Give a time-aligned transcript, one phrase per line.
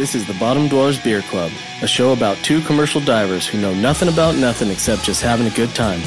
[0.00, 1.52] This is the Bottom Dwellers Beer Club,
[1.82, 5.50] a show about two commercial divers who know nothing about nothing except just having a
[5.50, 6.00] good time.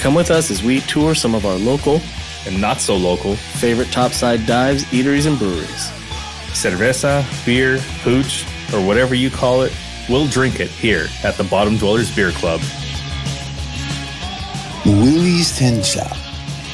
[0.00, 2.00] Come with us as we tour some of our local
[2.48, 5.92] and not so local favorite topside dives, eateries, and breweries.
[6.50, 8.44] Cerveza, beer, hooch,
[8.74, 9.72] or whatever you call it,
[10.08, 12.60] we'll drink it here at the Bottom Dwellers Beer Club.
[14.84, 16.16] Willie's Tin Shop,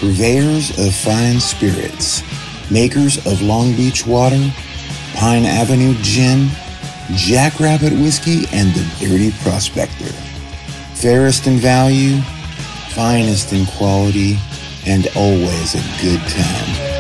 [0.01, 2.23] purveyors of fine spirits,
[2.71, 4.51] makers of Long Beach water,
[5.15, 6.49] Pine Avenue Gin,
[7.13, 10.13] Jackrabbit Whiskey, and the Dirty Prospector.
[10.95, 12.21] Fairest in value,
[12.91, 14.39] finest in quality,
[14.87, 16.95] and always a good time.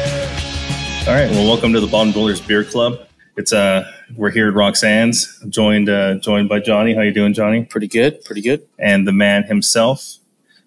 [1.08, 3.06] All right, well, welcome to the Bottom Dwellers Beer Club.
[3.36, 6.94] It's uh, we're here at Roxanne's, joined uh, joined by Johnny.
[6.94, 7.64] How you doing, Johnny?
[7.64, 8.66] Pretty good, pretty good.
[8.78, 10.18] And the man himself.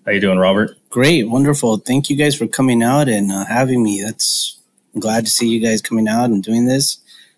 [0.05, 0.77] How you doing, Robert?
[0.89, 1.77] Great, wonderful.
[1.77, 4.01] Thank you guys for coming out and uh, having me.
[4.01, 4.59] That's
[4.95, 6.97] I'm glad to see you guys coming out and doing this.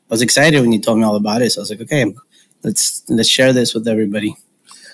[0.09, 1.51] I was excited when you told me all about it.
[1.51, 2.13] So I was like, okay,
[2.63, 4.35] let's let's share this with everybody.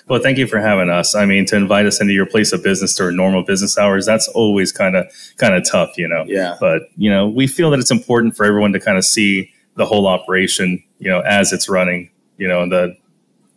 [0.08, 1.16] Well, thank you for having us.
[1.16, 4.28] I mean, to invite us into your place of business during normal business hours, that's
[4.28, 6.24] always kind of kind of tough, you know.
[6.26, 6.56] Yeah.
[6.60, 9.86] But you know, we feel that it's important for everyone to kind of see the
[9.86, 12.96] whole operation, you know, as it's running, you know, and the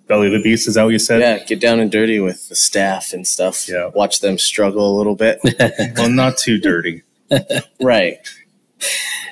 [0.07, 0.67] belly of the beast.
[0.67, 1.21] Is that what you said?
[1.21, 3.69] Yeah, get down and dirty with the staff and stuff.
[3.69, 3.91] Yeah.
[3.93, 5.39] Watch them struggle a little bit.
[5.97, 7.03] well, not too dirty.
[7.81, 8.17] right.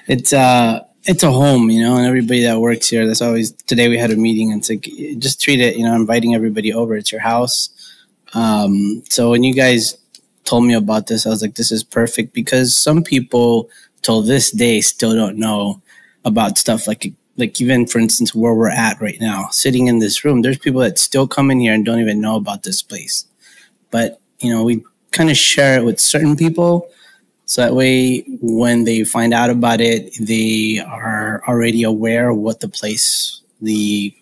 [0.07, 3.07] It's uh it's a home, you know, and everybody that works here.
[3.07, 5.95] That's always today we had a meeting and it's like just treat it, you know,
[5.95, 6.97] inviting everybody over.
[6.97, 7.69] It's your house.
[8.33, 9.97] Um, so when you guys
[10.43, 13.69] told me about this, I was like, this is perfect because some people
[14.01, 15.81] till this day still don't know
[16.25, 20.25] about stuff like like even for instance where we're at right now, sitting in this
[20.25, 20.41] room.
[20.41, 23.25] There's people that still come in here and don't even know about this place.
[23.91, 26.89] But you know, we kind of share it with certain people
[27.47, 32.59] so that way, when they find out about it, they are already aware of what
[32.59, 34.13] the place, the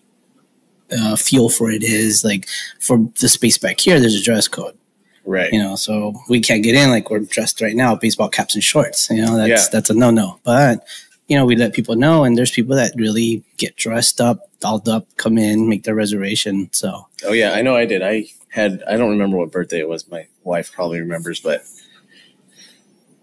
[0.96, 2.24] uh, feel for it is.
[2.24, 2.46] Like
[2.80, 4.78] for the space back here, there's a dress code.
[5.24, 5.52] Right.
[5.52, 8.62] You know, so we can't get in like we're dressed right now, baseball caps and
[8.62, 9.10] shorts.
[9.10, 9.68] You know, that's Yeah.
[9.72, 10.38] that's a no no.
[10.44, 10.86] But
[11.26, 14.88] you know, we let people know, and there's people that really get dressed up, dolled
[14.88, 16.68] up, come in, make their reservation.
[16.72, 18.02] So Oh yeah, I know I did.
[18.04, 20.08] I had I don't remember what birthday it was.
[20.08, 21.62] My wife probably remembers, but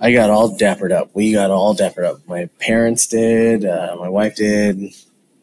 [0.04, 1.12] I got all dappered up.
[1.14, 2.28] We got all dappered up.
[2.28, 3.64] My parents did.
[3.64, 4.94] Uh, my wife did.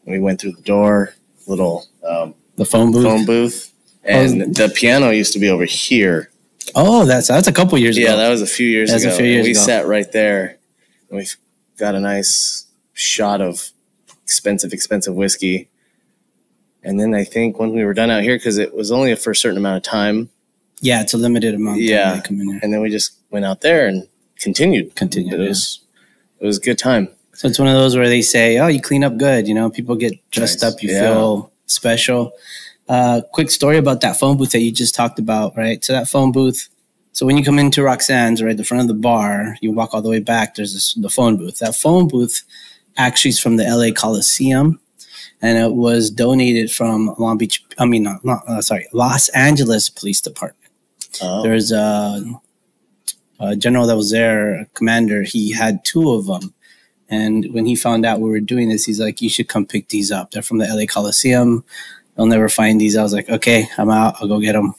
[0.05, 1.15] We went through the door,
[1.47, 3.03] little um, the phone booth.
[3.05, 3.73] phone booth,
[4.03, 6.29] and the piano used to be over here.
[6.75, 8.11] Oh, that's that's a couple years Yeah, ago.
[8.13, 9.17] Yeah, that was a few years That's a ago.
[9.17, 9.61] few and years we ago.
[9.61, 10.57] sat right there,
[11.09, 11.25] and we
[11.77, 13.71] got a nice shot of
[14.23, 15.69] expensive, expensive whiskey.
[16.83, 19.31] And then I think when we were done out here, because it was only for
[19.31, 20.29] a certain amount of time,
[20.81, 21.81] yeah, it's a limited amount.
[21.81, 22.21] Yeah.
[22.21, 22.59] come in here.
[22.63, 24.07] and then we just went out there and
[24.41, 24.95] continued.
[24.95, 25.79] Continued, It was
[26.39, 27.07] it was a good time.
[27.33, 29.69] So it's one of those where they say, "Oh, you clean up good." You know,
[29.69, 30.73] people get dressed Nice.
[30.73, 30.83] up.
[30.83, 31.01] You Yeah.
[31.01, 32.33] feel special.
[32.89, 35.83] Uh, quick story about that phone booth that you just talked about, right?
[35.83, 36.67] So that phone booth.
[37.13, 40.01] So when you come into Roxanne's, right, the front of the bar, you walk all
[40.01, 40.55] the way back.
[40.55, 41.59] There's this, the phone booth.
[41.59, 42.41] That phone booth
[42.97, 44.79] actually is from the LA Coliseum,
[45.41, 47.63] and it was donated from Long Beach.
[47.77, 50.57] I mean, not, not uh, sorry, Los Angeles Police Department
[51.21, 52.23] Oh, there's a,
[53.41, 55.23] a general that was there, a commander.
[55.23, 56.53] He had two of them,
[57.09, 59.89] and when he found out we were doing this, he's like, "You should come pick
[59.89, 60.31] these up.
[60.31, 61.63] They're from the LA Coliseum.
[62.15, 64.15] They'll never find these." I was like, "Okay, I'm out.
[64.19, 64.73] I'll go get them."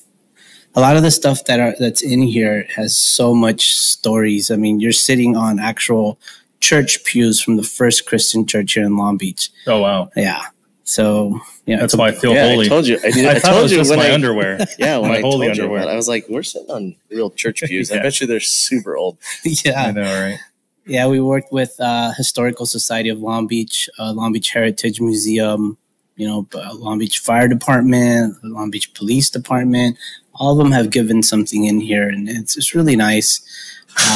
[0.74, 4.50] A lot of the stuff that are that's in here has so much stories.
[4.50, 6.18] I mean, you're sitting on actual
[6.60, 9.50] church pews from the first Christian church here in Long Beach.
[9.66, 10.40] Oh wow, Yeah.
[10.84, 12.66] So yeah, that's it's why I feel yeah, holy.
[12.66, 12.98] I told you.
[12.98, 14.58] I, I I, thought it told was you just when my I, underwear.
[14.78, 15.82] Yeah, when My I holy told you underwear.
[15.82, 17.92] about I was like, we're sitting on real church pews.
[17.92, 19.18] I bet you they're super old.
[19.44, 19.84] yeah.
[19.84, 20.38] I know, right?
[20.84, 25.78] Yeah, we worked with uh, Historical Society of Long Beach, uh, Long Beach Heritage Museum,
[26.16, 29.96] you know, uh, Long Beach Fire Department, Long Beach Police Department.
[30.34, 33.40] All of them have given something in here, and it's it's really nice.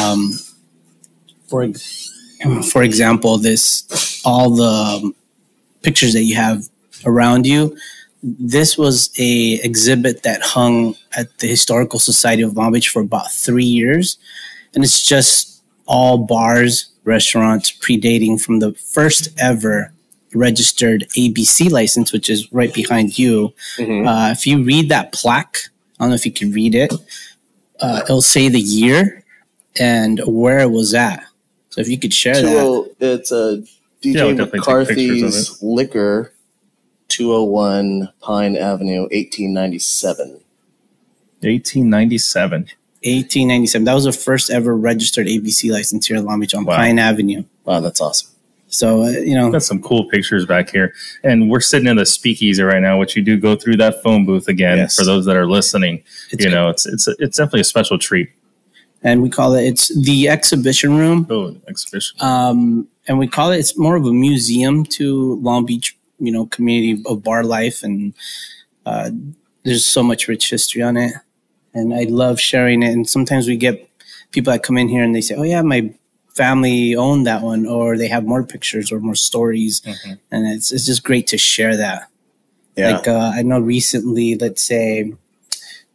[0.03, 0.33] Um,
[1.49, 1.69] for
[2.73, 5.15] for example, this all the um,
[5.87, 6.69] pictures that you have
[7.05, 7.77] around you.
[8.25, 13.31] This was a exhibit that hung at the Historical Society of Long Beach for about
[13.31, 14.19] three years,
[14.75, 19.93] and it's just all bars, restaurants predating from the first ever
[20.35, 23.55] registered ABC license, which is right behind you.
[23.79, 24.09] Mhm.
[24.09, 25.59] Uh, if you read that plaque,
[26.01, 26.93] I don't know if you can read it.
[27.79, 29.23] Uh, it'll say the year
[29.79, 31.23] and where it was at.
[31.71, 32.65] So if you could share that.
[32.99, 33.63] 20 it's a
[34.15, 36.33] DJ definitely take pictures of McCarthy's Liquor,
[37.09, 40.41] 201 Pine Avenue, 1897.
[41.41, 42.61] 1897.
[43.03, 43.85] 1897.
[43.85, 46.77] That was the first ever registered ABC license here in Long Beach on Wow.
[46.77, 47.45] Pine Avenue.
[47.65, 48.31] Wow, that's awesome.
[48.69, 50.93] So uh, you know, got some cool pictures back here,
[51.23, 54.27] and we're sitting in the speakeasy right now, which you do go through that phone
[54.27, 54.97] booth again Yes.
[54.97, 56.03] for those that are listening.
[56.33, 58.31] it's you know, it's it's it's definitely a special treat.
[59.03, 61.27] And we call it it's the exhibition room.
[61.31, 62.17] Oh, exhibition.
[62.21, 66.47] um, and we call it it's more of a museum to Long Beach, you know,
[66.47, 68.15] community of bar life, and
[68.85, 69.11] uh,
[69.65, 71.13] there's so much rich history on it,
[71.75, 72.93] and I love sharing it.
[72.93, 73.89] And sometimes we get
[74.33, 75.93] people that come in here and they say, "Oh yeah, my
[76.35, 80.19] family owned that one," or they have more pictures or more stories, Mhm.
[80.31, 82.09] and it's it's just great to share that.
[82.77, 82.97] Yeah.
[82.97, 85.13] Like uh, I know recently, let's say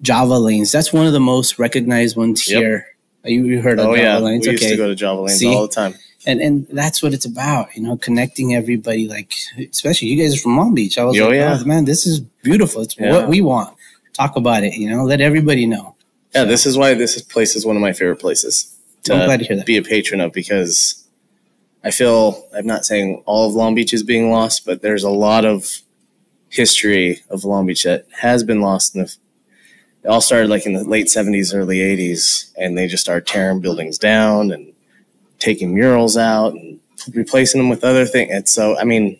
[0.01, 0.71] Java Lanes.
[0.71, 2.59] That's one of the most recognized ones Yep.
[2.61, 2.85] here.
[3.23, 4.45] You, you heard of oh Java yeah, Lanes?
[4.47, 5.53] we used to go to Java Lanes See?
[5.53, 5.93] all the time.
[6.25, 9.33] and and that's what it's about you know connecting everybody like
[9.71, 11.57] especially you guys are from long beach i was Oh, like yeah.
[11.59, 13.11] oh, man this is beautiful it's Yeah.
[13.13, 13.75] what we want
[14.13, 15.95] talk about it you know let everybody know
[16.35, 18.75] Yeah, this is why this place is one of my favorite places
[19.09, 20.97] i'm glad to to hear that be a patron of because
[21.83, 25.09] I feel I'm not saying all of Long Beach is being lost, but there's a
[25.09, 25.81] lot of
[26.49, 28.95] history of Long Beach that has been lost.
[28.95, 29.15] In the,
[30.03, 33.59] it all started like in the late 70s, early 80s, and they just started tearing
[33.61, 34.73] buildings down and
[35.39, 36.79] taking murals out and
[37.13, 38.31] replacing them with other things.
[38.31, 39.19] And so, I mean,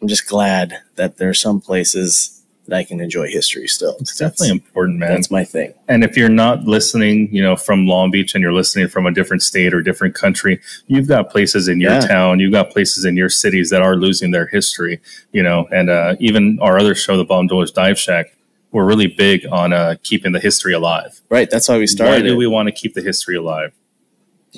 [0.00, 2.36] I'm just glad that there are some places
[2.66, 3.96] that I can enjoy history still.
[4.00, 5.10] It's definitely important, man.
[5.10, 5.74] That's my thing.
[5.88, 9.12] And if you're not listening, you know, from Long Beach and you're listening from a
[9.12, 12.00] different state or different country, you've got places in your Yeah.
[12.06, 15.00] town, you've got places in your cities that are losing their history,
[15.32, 18.36] you know, and uh, even our other show, the Bomb Doors Dive Shack,
[18.72, 21.20] we're really big on uh, keeping the history alive.
[21.28, 21.48] Right.
[21.50, 22.22] That's why we started.
[22.22, 23.72] Why do we want to keep the history alive?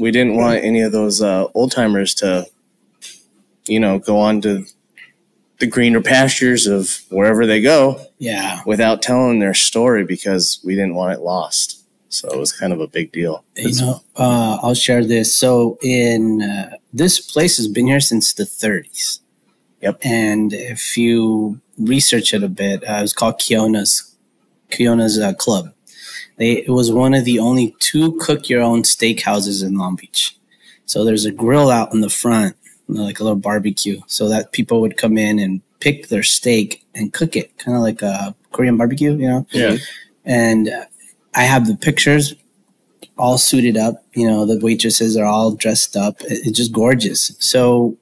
[0.00, 2.46] we didn't want any of those uh, old timers to,
[3.66, 4.64] you know, go on to
[5.58, 10.94] the greener pastures of wherever they go yeah without telling their story because we didn't
[10.94, 11.78] want it lost.
[12.08, 13.44] So it was kind of a big deal.
[13.56, 18.32] you know uh, i'll share this so in uh, this place has been here since
[18.34, 19.20] the 30s
[19.82, 19.98] Yep.
[20.02, 24.14] and if you research it a bit uh, it was called kiona's
[24.70, 25.72] kiona's uh, club
[26.36, 30.36] they, it was one of the only two cook your own steakhouses in long beach
[30.86, 32.56] so there's a grill out in the front
[32.88, 36.22] you know, like a little barbecue so that people would come in and pick their
[36.22, 39.76] steak and cook it kind of like a korean barbecue you know Yeah.
[40.24, 40.70] and
[41.34, 42.34] I have the pictures
[43.16, 44.04] all suited up.
[44.14, 46.20] You know, the waitresses are all dressed up.
[46.22, 47.34] It- It's just gorgeous.
[47.38, 47.96] So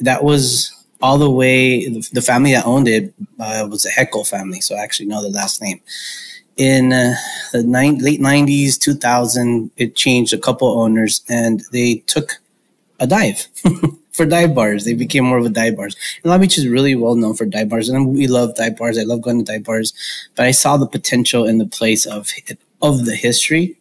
[0.00, 0.70] that was
[1.00, 1.86] all the way.
[1.88, 5.22] The the family that owned it uh, was a Heckle family, so I actually know
[5.22, 5.80] the last name.
[6.56, 7.14] In uh,
[7.52, 12.40] the nine, late '90s, 2000, it changed a couple owners, and they took
[13.00, 13.46] a dive
[14.12, 14.84] for dive bars.
[14.84, 15.96] They became more of a dive bars.
[16.22, 18.98] And Long Beach is really well known for dive bars, and we love dive bars.
[18.98, 19.92] I love going to dive bars,
[20.36, 22.30] but I saw the potential in the place of
[22.80, 23.76] of the history.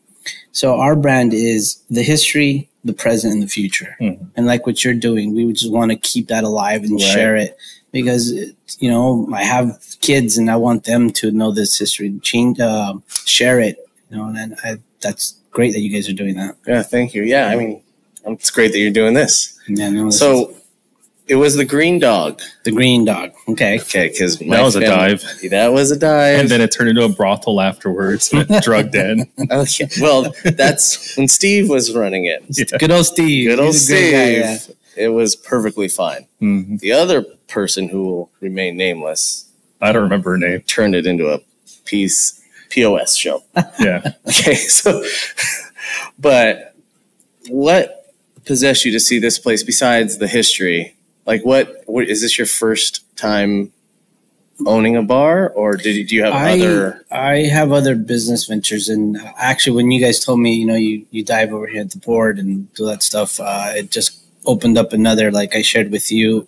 [0.51, 3.95] So our brand is the history, the present, and the future.
[4.01, 4.27] Mhm.
[4.35, 7.01] And like what you're doing, we would just want to keep that alive and Right.
[7.13, 7.55] share it
[7.91, 8.31] because
[8.79, 12.95] you know I have kids and I want them to know this history, change, uh,
[13.25, 13.77] share it.
[14.09, 16.55] You know, and I, that's great that you guys are doing that.
[16.67, 17.23] Yeah, thank you.
[17.23, 17.81] Yeah, I mean,
[18.25, 19.53] it's great that you're doing this.
[19.67, 20.53] Yeah, no, this is So
[21.27, 22.41] it was the green dog.
[22.65, 23.31] the green dog.
[23.47, 23.79] Okay.
[23.79, 25.23] Okay, because That was a dive.
[25.49, 26.39] That was a dive.
[26.39, 28.29] And then it turned into a brothel afterwards,
[28.61, 29.29] drug den.
[29.51, 32.43] okay, well, that's when Steve was running it.
[32.49, 32.77] Yeah.
[32.77, 33.49] Good old Steve.
[33.49, 34.13] Good old He's a great Steve.
[34.13, 34.29] guy,
[34.99, 35.05] yeah.
[35.05, 36.27] It was perfectly fine.
[36.41, 36.79] Mhm.
[36.79, 39.45] The other person who will remain nameless
[39.81, 40.61] I don't remember her name.
[40.61, 41.39] turned it into a
[41.85, 43.43] piece POS show.
[43.79, 44.13] Yeah.
[44.27, 45.03] Okay, so
[46.19, 46.75] but
[47.49, 48.13] what
[48.45, 50.95] possessed you to see this place besides the history?
[51.25, 53.71] Like what what is this your first time
[54.65, 58.45] owning a bar or did you, do you have I, other I have other business
[58.45, 61.67] ventures, and uh, actually, when you guys told me, you know, you you dive over
[61.67, 65.31] here at the board and do that stuff, uh, it just opened up another.
[65.31, 66.47] Like I shared with you,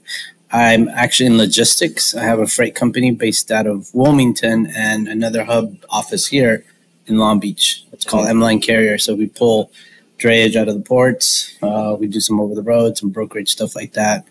[0.51, 2.15] I'm actually in logistics.
[2.15, 6.65] I have a freight company based out of Wilmington and another hub office here
[7.08, 7.84] in Long Beach.
[7.91, 8.98] It's called M Line Carrier.
[8.98, 9.72] So we pull
[10.17, 11.58] drayage out of the ports.
[11.62, 14.25] Uh, we do some over the road, some brokerage stuff like that.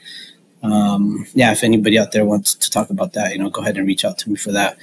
[0.65, 3.77] Um, yeah, if anybody out there wants to talk about that, you know, go ahead
[3.77, 4.77] and reach out to me for that.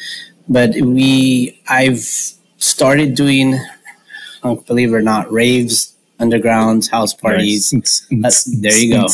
[0.48, 2.00] But we, I've
[2.58, 3.60] started doing,
[4.68, 7.74] believe it or not, raves, undergrounds, house parties.
[8.12, 8.44] Nice.
[8.46, 9.08] There you go.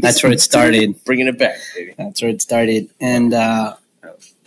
[0.00, 0.94] That's where it started.
[1.04, 1.94] bringing it back, baby?
[1.98, 2.88] That's where it started.
[3.00, 3.74] And uh,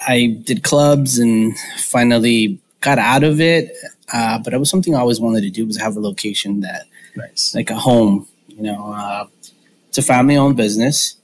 [0.07, 3.75] I did clubs and finally got out of it.
[4.13, 6.83] Uh, but it was something I always wanted to do was have a location that
[7.15, 7.53] Nice.
[7.53, 8.27] like a home.
[8.47, 9.27] You know, uh,
[9.89, 11.15] it's a family-owned business,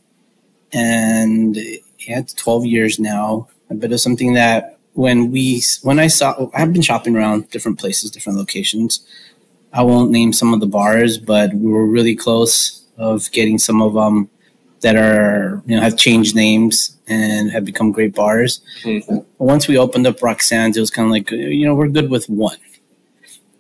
[0.74, 3.48] and yeah, it's 12 years now.
[3.70, 8.12] But it's something that when we when I saw, I've been shopping around different places,
[8.12, 9.06] different locations.
[9.74, 13.82] I won't name some of the bars, but we were really close of getting some
[13.82, 14.30] of them
[14.82, 18.62] that are you know have changed names and have become great bars.
[18.84, 19.26] Mhm.
[19.38, 22.30] Once we opened up Roxanne's, it was kind of like you know we're good with
[22.30, 22.58] one,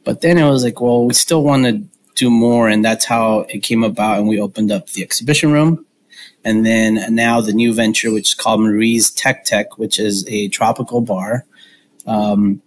[0.03, 1.83] but then it was like well we still want to
[2.15, 4.19] do more, and that's how it came about.
[4.19, 5.85] And we opened up the exhibition room,
[6.45, 10.47] and then now the new venture, which is called Marie's Tech Tech, which is a
[10.49, 11.45] tropical bar.
[12.05, 12.61] Um,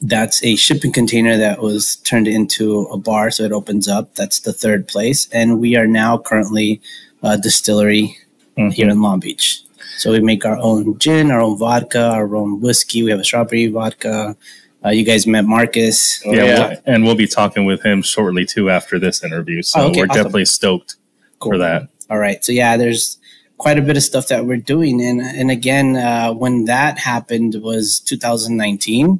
[0.00, 4.14] that's a shipping container that was turned into a bar, so it opens up.
[4.16, 6.80] That's the third place, and we are now currently
[7.22, 8.16] a distillery
[8.58, 8.72] Mhm.
[8.72, 9.62] here in Long Beach.
[9.98, 13.02] So we make our own gin, our own vodka, our own whiskey.
[13.04, 14.36] We have a strawberry vodka.
[14.84, 16.20] Uh, you guys met Marcus.
[16.26, 16.68] Oh, yeah, yeah.
[16.68, 19.62] we'll- and we'll be talking with him shortly too after this interview.
[19.62, 20.16] So Oh, okay, we're awesome.
[20.16, 20.96] definitely stoked
[21.40, 21.88] for that.
[22.12, 22.44] All right.
[22.44, 23.16] So yeah, there's
[23.56, 27.56] quite a bit of stuff that we're doing, and and again, uh, when that happened
[27.62, 29.18] was 2019.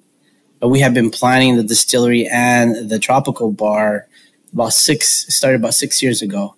[0.60, 4.06] But we have been planning the distillery and the tropical bar
[4.52, 6.54] about six started about six years ago,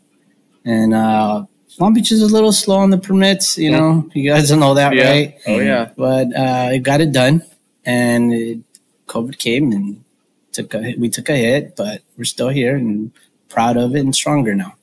[0.65, 1.47] and uh,
[1.79, 3.57] Long Beach is a little slow on the permits.
[3.57, 5.09] You know, you guys know that, Yeah.
[5.11, 5.39] right?
[5.47, 5.91] Oh yeah.
[5.97, 7.45] But uh, it got it done,
[7.85, 8.59] and it,
[9.07, 10.03] COVID came and
[10.51, 13.13] took a we took a hit, but we're still here and
[13.49, 14.75] proud of it and stronger now.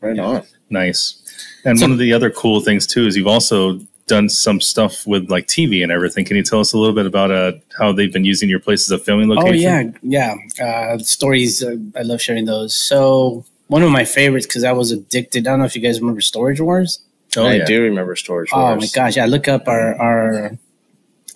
[0.00, 0.42] Right on.
[0.70, 1.16] Nice.
[1.64, 5.06] And So- one of the other cool things too is you've also done some stuff
[5.06, 6.24] with like TV and everything.
[6.24, 8.90] Can you tell us a little bit about uh, how they've been using your place
[8.90, 9.94] as a filming location?
[9.94, 10.94] Oh yeah, yeah.
[10.94, 11.62] Uh, stories.
[11.62, 12.74] Uh, I love sharing those.
[12.74, 15.46] So one of my favorites because I was addicted.
[15.46, 17.00] I don't know if you guys remember Storage Wars.
[17.36, 17.64] Oh, I yeah.
[17.64, 18.74] do remember Storage Wars.
[18.74, 19.16] Oh my gosh!
[19.16, 20.58] I look up our our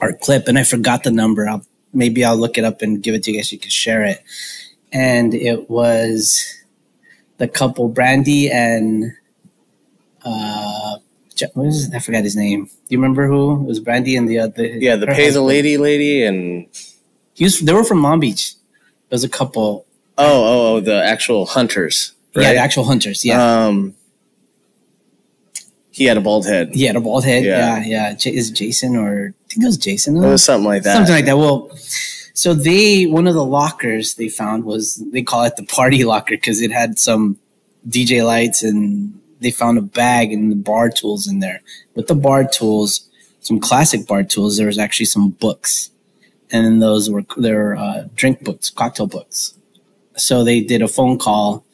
[0.01, 1.49] our clip and I forgot the number.
[1.49, 3.53] I'll maybe I'll look it up and give it to you guys.
[3.53, 4.21] You can share it.
[4.93, 6.45] And it was
[7.39, 9.13] the couple Brandi and
[10.25, 10.97] uh,
[11.55, 11.95] what is it?
[11.95, 12.67] I forgot his name.
[12.67, 13.81] Do you remember who it was?
[13.81, 14.65] Brandi and the other.
[14.67, 16.67] Yeah, the pay the lady lady and
[17.35, 17.61] He was.
[17.61, 18.55] They were from Long Beach.
[19.09, 19.85] There was a couple.
[20.17, 22.13] oh oh oh the actual hunters.
[22.37, 23.25] Yeah, the actual hunters.
[23.25, 23.43] Yeah.
[23.67, 23.95] Um.
[25.91, 26.71] He had a bald head.
[26.75, 27.45] He had a bald head.
[27.45, 27.79] Yeah.
[27.79, 28.15] Yeah, yeah.
[28.15, 30.17] J- is it Jason or I think it was Jason?
[30.17, 30.95] It was something like that.
[30.97, 31.37] Something like that.
[31.39, 31.71] Well,
[32.35, 36.37] so they one of the lockers they found was they call it the party locker
[36.37, 37.39] because it had some
[37.89, 41.61] DJ lights and they found a bag and the bar tools in there.
[41.95, 43.09] With the bar tools,
[43.41, 45.91] some classic bar tools, there was actually some books,
[46.51, 49.55] and those were their uh, drink books, cocktail books.
[50.17, 51.65] So they did a phone call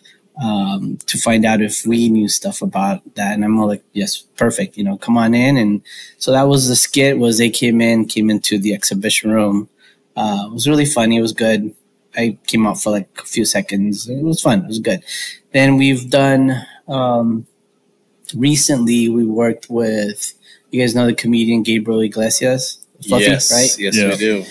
[0.43, 4.19] um, to find out if we knew stuff about that, and I'm all like, "Yes,
[4.37, 4.76] perfect.
[4.76, 5.83] You know, come on in." And
[6.19, 7.19] so that was the skit.
[7.19, 9.69] Was they came in, came into the exhibition room.
[10.17, 11.17] Uh, it was really funny.
[11.17, 11.75] It was good.
[12.17, 14.09] I came out for like a few seconds.
[14.09, 14.61] It was fun.
[14.64, 15.02] It was good.
[15.52, 17.47] Then we've done um,
[18.35, 19.09] recently.
[19.09, 20.35] We worked with
[20.71, 23.79] you guys know the comedian Gabriel Iglesias, Fluffy, yes, right?
[23.79, 24.11] Yes, Yeah.
[24.11, 24.45] we do.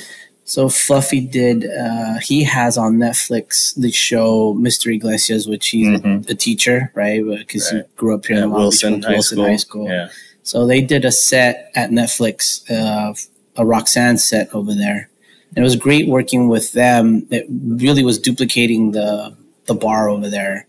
[0.46, 1.66] So Fluffy did.
[1.70, 4.94] Uh, he has on Netflix the show Mr.
[4.94, 6.28] Iglesias, which he's Mhm.
[6.28, 7.24] a, a teacher, right?
[7.24, 7.84] Because Right.
[7.84, 9.46] he grew up here At in Long Beach, Wilson, High, Wilson School.
[9.46, 9.88] High School.
[9.88, 10.10] Yeah.
[10.44, 13.14] So they did a set at Netflix, uh,
[13.56, 15.10] a Roxanne set over there.
[15.56, 17.26] And it was great working with them.
[17.32, 20.68] It really was duplicating the the bar over there,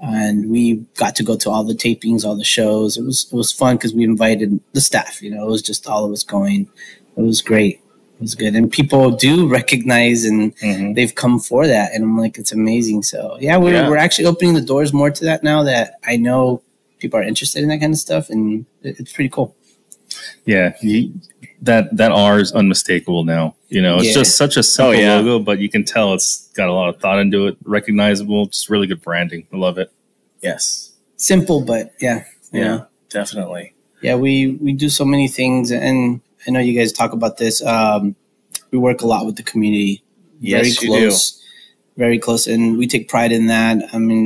[0.00, 2.96] and we got to go to all the tapings, all the shows.
[2.96, 5.22] It was it was fun because we invited the staff.
[5.22, 6.68] You know, it was just all of us going.
[7.16, 7.80] It was great.
[8.16, 10.94] It was good, and people do recognize and Mhm.
[10.94, 13.02] they've come for that, and I'm like, it's amazing.
[13.04, 13.88] So yeah, we're Yeah.
[13.88, 16.60] we're actually opening the doors more to that now that I know
[16.98, 19.54] people are interested in that kind of stuff, and it's pretty cool.
[20.44, 21.12] Yeah, you,
[21.62, 23.54] that that R is unmistakable now.
[23.68, 24.12] You know, it's Yeah.
[24.14, 25.16] just such a simple Oh, yeah.
[25.16, 27.56] logo, but you can tell it's got a lot of thought into it.
[27.64, 29.46] Recognizable, just really good branding.
[29.52, 29.90] I love it.
[30.42, 30.92] Yes.
[31.16, 32.64] Simple, but yeah, Yeah.
[32.64, 32.86] know.
[33.10, 33.74] Definitely.
[34.02, 34.14] yeah.
[34.14, 37.62] We we do so many things, and I know you guys talk about this.
[37.62, 38.14] Um,
[38.70, 40.02] we work a lot with the community,
[40.40, 40.98] very Yes, you do.
[41.08, 41.42] close,
[41.96, 43.76] very close, and we take pride in that.
[43.92, 44.17] I mean,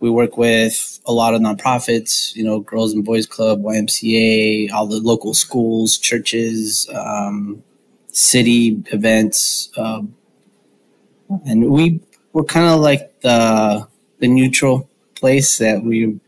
[0.00, 4.86] we work with a lot of nonprofits, you know, Girls and Boys Club, YMCA, all
[4.86, 7.62] the local schools, churches, um,
[8.12, 10.14] city events, um,
[11.46, 12.00] and we
[12.32, 13.86] we're kind of like the
[14.18, 16.18] the neutral place that we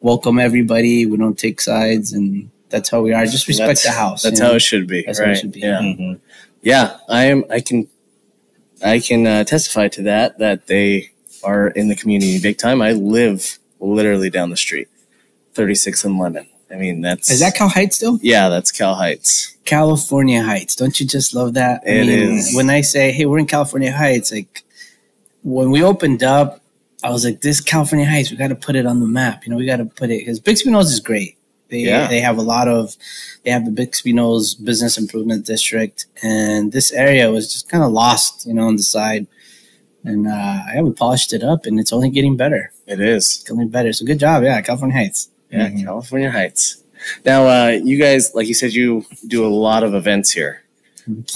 [0.00, 1.06] welcome everybody.
[1.06, 3.24] We don't take sides, and that's how we are.
[3.24, 4.22] Just respect That's- the house.
[4.22, 5.02] That's you how it should be.
[5.06, 5.36] That's how it right?
[5.38, 5.60] should be.
[5.60, 5.80] Yeah.
[5.80, 6.20] Mhm.
[6.62, 6.96] Yeah.
[7.08, 7.44] I am.
[7.50, 7.88] I can.
[8.84, 10.38] I can uh, testify to that.
[10.38, 11.11] That they
[11.44, 12.82] are in the community big time.
[12.82, 14.88] I live literally down the street,
[15.54, 16.46] thirty six in Lemon.
[16.70, 18.18] I mean, that's Is that Cal Heights still?
[18.22, 19.56] Yeah, that's Cal Heights.
[19.64, 20.74] California Heights.
[20.74, 21.82] Don't you just love that?
[21.86, 22.54] It is.
[22.54, 24.62] When I say, "Hey, we're in California Heights," like
[25.42, 26.60] when we opened up,
[27.02, 29.50] I was like, "This California Heights, we got to put it on the map." You
[29.50, 31.36] know, we got to put it because Bixby Knolls is great.
[31.68, 32.06] They Yeah.
[32.08, 32.96] they have a lot of
[33.44, 37.92] they have the Bixby Knolls Business Improvement District, and this area was just kind of
[37.92, 39.26] lost, you know, on the side.
[40.04, 40.30] And uh,
[40.74, 42.72] yeah, we polished it up, and it's only getting better.
[42.86, 43.44] It is.
[43.48, 43.92] Getting better.
[43.92, 44.42] So good job.
[44.42, 45.28] Yeah, California Heights.
[45.50, 45.84] Yeah, Mhm.
[45.84, 46.82] California Heights.
[47.24, 50.62] Now, uh, you guys, like you said, you do a lot of events here.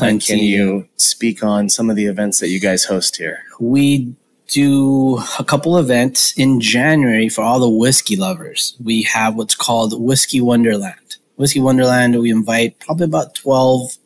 [0.01, 3.39] And can you speak on some of the events that you guys host here?
[3.59, 4.15] we
[4.49, 8.77] do a couple events in January for all the whiskey lovers.
[8.83, 11.17] We have what's called Whiskey Wonderland.
[11.35, 13.97] Whiskey Wonderland, we invite probably about 12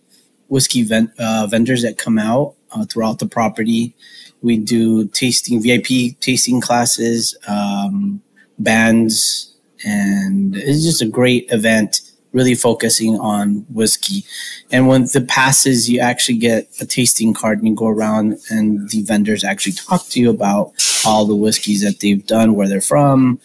[0.51, 0.87] whiskey
[1.19, 3.95] uh, vendors that come out uh, throughout the property.
[4.43, 8.21] We do tasting, VIP tasting classes, um,
[8.59, 9.55] bands,
[9.87, 12.01] and it's just a great event,
[12.33, 14.25] really focusing on whiskey.
[14.73, 18.91] And when the passes, you actually get a tasting card and you go around and
[18.91, 20.73] the vendors actually talk to you about
[21.07, 23.41] all the whiskeys that they've done, where they're from,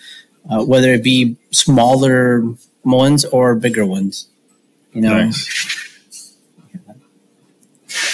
[0.49, 2.43] uh, whether it be smaller
[2.83, 4.27] ones or bigger ones.
[4.93, 5.84] You know, Nice.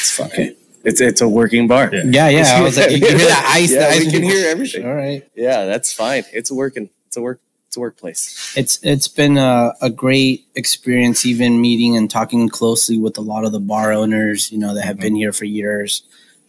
[0.01, 0.55] It's fine.
[0.84, 1.89] It's it's a working bar.
[1.93, 2.01] Yeah.
[2.05, 2.58] yeah, yeah.
[2.58, 3.70] I was like, you can hear that ice.
[3.70, 4.84] the Yeah, ice we can hear everything.
[4.86, 5.24] All right.
[5.36, 6.24] Yeah, that's fine.
[6.34, 6.89] It's a working.
[7.08, 7.39] It's a work.
[7.67, 8.53] It's a workplace.
[8.58, 13.46] It's it's been a, a great experience, even meeting and talking closely with a lot
[13.46, 16.01] of the bar owners, you know, that have been here for years.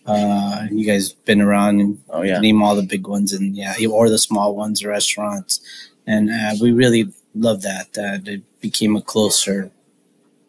[0.07, 2.41] Uh, you guys been around and Oh yeah.
[2.41, 5.61] name all the big ones and yeah, or the small ones, the restaurants,
[6.07, 7.93] and uh, we really love that.
[7.93, 9.71] That it became a closer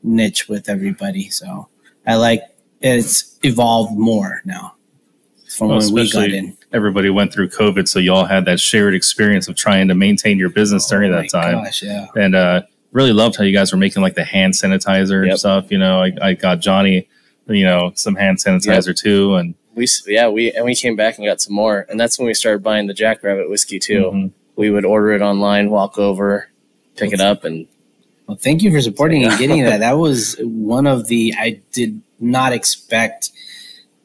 [0.01, 1.29] niche with everybody.
[1.29, 1.67] So
[2.07, 2.41] I like
[2.83, 4.75] it's evolved more now
[5.57, 6.57] from Well, when we got especially in.
[6.71, 10.49] everybody went through COVID, so y'all had that shared experience of trying to maintain your
[10.49, 11.63] business during Oh that my time.
[11.63, 12.07] gosh, yeah.
[12.15, 12.61] and uh,
[12.91, 15.71] really loved how you guys were making like the hand sanitizer and stuff.
[15.71, 17.07] You know, I, I got Johnny,
[17.47, 21.25] you know, some hand sanitizer too, and We yeah we and we came back and
[21.25, 24.11] got some more, and that's when we started buying the Jackrabbit whiskey too.
[24.13, 24.31] Mhm.
[24.55, 26.47] We would order it online, walk over,
[26.95, 27.67] pick it up, and
[28.27, 29.79] Well, thank you for supporting and getting that.
[29.87, 33.31] That was one of the I did not expect.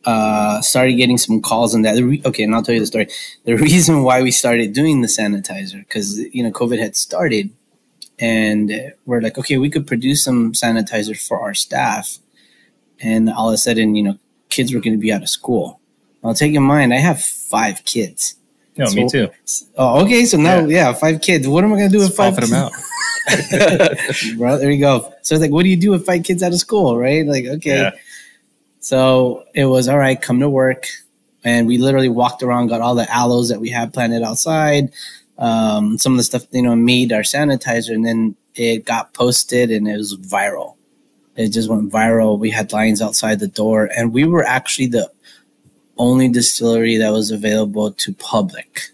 [0.04, 2.02] Uh, started getting some calls on that.
[2.02, 3.09] Re- okay, and I'll tell you the story.
[3.44, 7.50] The reason why we started doing the sanitizer because you know COVID had started,
[8.18, 12.18] and we're like, okay, we could produce some sanitizer for our staff,
[13.00, 15.81] and all of a sudden, you know, kids were going to be out of school.
[16.24, 18.35] I'll take in mind, I have five kids.
[18.76, 19.28] no, me too.
[19.76, 20.24] Oh, okay.
[20.24, 21.46] So now, yeah, five kids.
[21.46, 22.35] What am I going to do with five?
[22.37, 22.72] Them out.
[24.37, 25.12] Bro, there you go.
[25.22, 27.26] So it's like, what do you do with five kids out of school, right?
[27.26, 27.78] Like, okay.
[27.78, 27.90] Yeah.
[28.88, 30.87] So it was all right, come to work.
[31.44, 34.94] And we literally walked around, got all the aloes that we had planted outside,
[35.37, 39.70] um, some of the stuff, you know, made our sanitizer, and then it got posted
[39.70, 40.77] and it was viral.
[41.37, 42.38] It just went viral.
[42.38, 45.11] We had lines outside the door, and we were actually the
[45.98, 48.88] only distillery that was available to public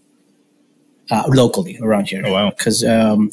[1.12, 2.50] uh, locally around here Oh wow.
[2.50, 3.30] because um,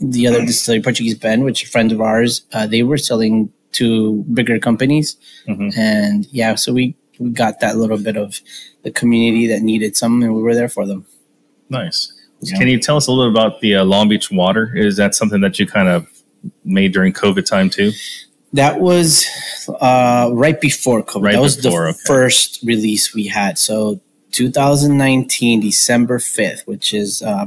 [0.00, 4.24] the other distillery, Portuguese Bend, which are friends of ours, uh, they were selling to
[4.32, 5.16] bigger companies,
[5.48, 5.76] Mhm.
[5.76, 8.40] and yeah, so we we got that little bit of
[8.82, 11.06] the community that needed some, and we were there for them.
[11.70, 12.12] Nice.
[12.40, 12.58] Yeah.
[12.58, 14.70] Can you tell us a little bit about the uh, Long Beach water?
[14.74, 16.06] Is that something that you kind of
[16.64, 17.92] made during COVID time too?
[18.52, 19.26] That was
[19.80, 21.22] uh, right before COVID.
[21.22, 21.98] Right that was before, the okay.
[22.06, 23.58] first release we had.
[23.58, 24.00] So
[24.32, 27.46] 2019, December 5th, which is uh,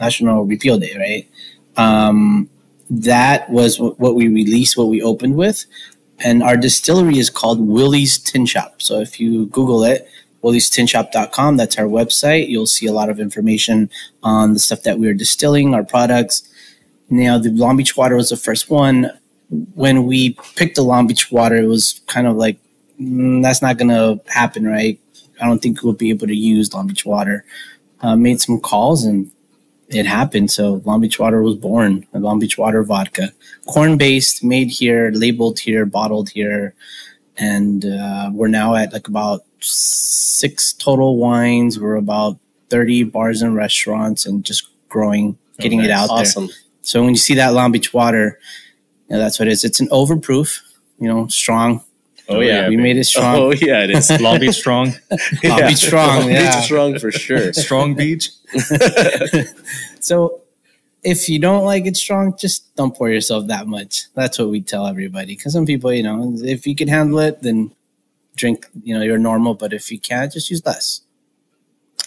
[0.00, 1.28] National Repeal Day, right?
[1.76, 2.50] Um,
[3.02, 5.64] that was wh- what we released, what we opened with.
[6.20, 8.80] And our distillery is called Willie's Tin Shop.
[8.80, 10.08] So if you Google it,
[10.42, 12.48] willie'stinshop.com, that's our website.
[12.48, 13.90] You'll see a lot of information
[14.22, 16.48] on the stuff that we're distilling, our products.
[17.10, 19.10] Now, the Long Beach water was the first one
[19.74, 22.58] when we picked the Long Beach water, it was kind of like
[23.00, 24.98] mm, that's not going to happen, right?
[25.40, 27.44] I don't think we'll be able to use Long Beach water.
[28.00, 29.30] Uh, made some calls and
[29.88, 30.50] it happened.
[30.50, 32.06] So Long Beach water was born.
[32.12, 33.32] Long Beach water vodka,
[33.66, 36.74] corn based, made here, labeled here, bottled here,
[37.36, 41.78] and uh, we're now at like about six total wines.
[41.78, 42.38] We're about
[42.70, 45.98] thirty bars and restaurants, and just growing, getting it nice.
[45.98, 46.18] out there.
[46.18, 46.48] awesome.
[46.82, 48.38] So when you see that Long Beach water,
[49.08, 49.64] you know, that's what it is.
[49.64, 50.60] It's an overproof,
[50.98, 51.82] you know, strong.
[52.28, 52.68] Oh, yeah.
[52.68, 53.36] we made it strong.
[53.36, 54.10] Oh yeah, it is.
[54.20, 54.94] Long Beach strong,
[55.42, 56.56] Long Beach strong, Long yeah.
[56.56, 57.52] Beach strong for sure.
[57.52, 58.30] strong beach.
[60.04, 60.42] So
[61.02, 64.12] if you don't like it strong, just don't pour yourself that much.
[64.12, 65.34] That's what we tell everybody.
[65.34, 67.74] Because some people, you know, if you can handle it, then
[68.36, 69.54] drink, you know, you're normal.
[69.54, 71.00] But if you can't, just use less.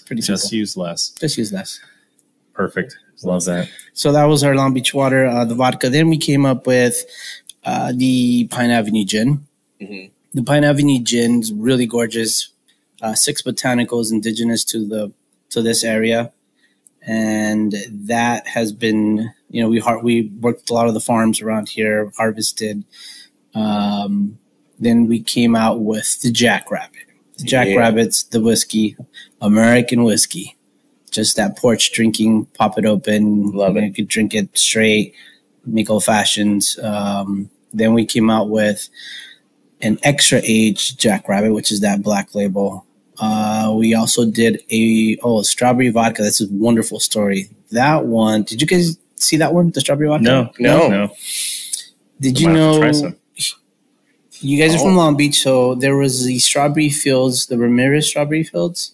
[0.06, 0.36] Pretty simple.
[0.36, 1.10] Just Just, use less.
[1.10, 1.80] Just use less.
[2.54, 2.96] Perfect.
[3.24, 3.68] Love that.
[3.94, 5.90] So that was our Long Beach water, uh, the vodka.
[5.90, 7.04] Then we came up with
[7.64, 9.47] uh, the Pine Avenue gin.
[9.82, 10.12] Mhm.
[10.34, 12.50] The Pine Avenue gin is really gorgeous.
[13.02, 15.12] Uh, six botanicals indigenous to the
[15.52, 16.32] to this area,
[17.06, 21.42] and that has been you know we har- we worked a lot of the farms
[21.42, 22.84] around here, harvested.
[23.54, 24.38] Um,
[24.80, 27.06] then we came out with the Jackrabbit.
[27.38, 28.96] The Jackrabbit's the whiskey,
[29.42, 30.56] American whiskey,
[31.12, 33.52] just that porch drinking, pop it open.
[33.52, 33.86] Love you it.
[33.86, 35.14] You could drink it straight,
[35.66, 36.78] make old fashions.
[36.82, 38.90] Um, then we came out with
[39.82, 42.86] an extra age Jackrabbit, which is that black label.
[43.20, 46.22] Uh, we also did a oh strawberry vodka.
[46.24, 47.50] That's a wonderful story.
[47.72, 49.72] That one, did you guys see that one?
[49.72, 50.24] The strawberry vodka?
[50.24, 50.88] No, No.
[50.88, 51.10] no.
[52.20, 52.80] Did I you might have to know?
[52.80, 53.16] try some.
[54.40, 54.84] You guys are Oh.
[54.84, 58.94] from Long Beach, so there was the strawberry fields, the Ramirez strawberry fields.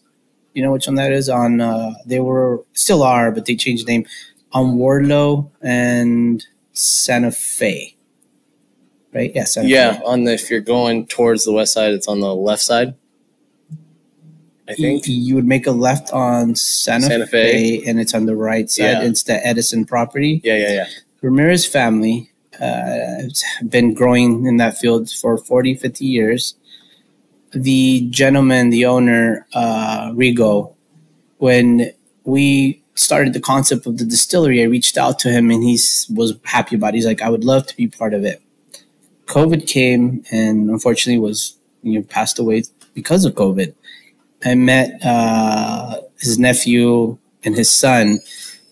[0.53, 1.27] You know which one that is?
[1.27, 4.05] On uh, they were still are, but they changed the name
[4.53, 7.92] on Wardlow and Santa Fe.
[9.13, 9.31] Right?
[9.33, 12.61] Yeah, Yeah, on the if you're going towards the west side, it's on the left
[12.61, 12.95] side.
[14.67, 15.03] I think.
[15.07, 17.81] you would make a left on Santa, Santa Fe.
[17.81, 17.89] Fe.
[17.89, 18.83] and it's on the right side.
[18.83, 19.03] Yeah.
[19.03, 20.41] It's the Edison property.
[20.43, 20.85] Yeah, yeah, yeah.
[21.21, 26.55] Ramirez family uh, has been growing in that field for 40, 50 years.
[27.51, 30.73] The gentleman, the owner, uh, Rigo,
[31.37, 31.91] when
[32.23, 35.73] we started the concept of the distillery, I reached out to him and he
[36.13, 36.95] was happy about it.
[36.95, 38.41] He's like, I would love to be part of it.
[39.25, 43.73] COVID came and unfortunately was, you know, passed away because of COVID.
[44.45, 48.19] I met uh, his nephew and his son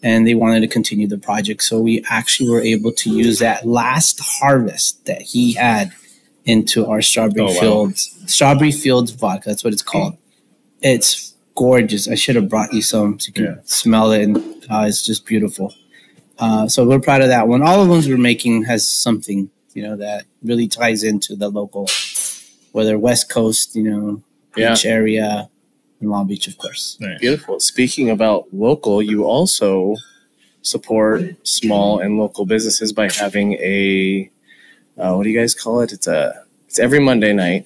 [0.03, 1.63] and they wanted to continue the project.
[1.63, 5.91] So we actually were able to use that last harvest that he had
[6.45, 7.59] into our strawberry Oh, wow.
[7.59, 9.49] fields, strawberry fields vodka.
[9.49, 10.17] That's what it's called.
[10.81, 12.07] It's gorgeous.
[12.09, 13.55] I should have brought you some so you can Yeah.
[13.63, 14.37] smell it, and
[14.69, 15.73] uh, it's just beautiful.
[16.39, 17.61] Uh, so we're proud of that one.
[17.61, 21.87] All the ones we're making has something you know that really ties into the local,
[22.71, 24.21] whether West Coast, you know,
[24.55, 24.73] Yeah.
[24.73, 25.49] beach area,
[25.99, 26.97] and Long Beach, of course.
[26.99, 27.19] Nice.
[27.19, 27.59] Beautiful.
[27.59, 29.95] Speaking about local, you also
[30.63, 34.29] support small and local businesses by having a
[34.97, 35.91] uh, what do you guys call it?
[35.91, 37.65] It's a it's every Monday night.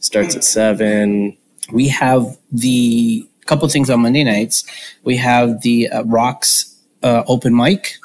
[0.00, 1.36] Starts at seven.
[1.72, 4.64] we have the couple things on Monday nights.
[5.04, 7.96] We have the uh, Rocks uh, open mic,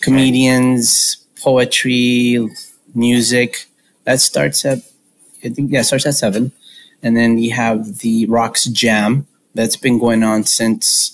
[0.00, 2.48] comedians, poetry,
[2.96, 3.66] music.
[4.04, 4.78] That starts at
[5.44, 6.52] I think yeah, starts at seven,
[7.02, 11.12] and then we have the Rocks Jam that's been going on since.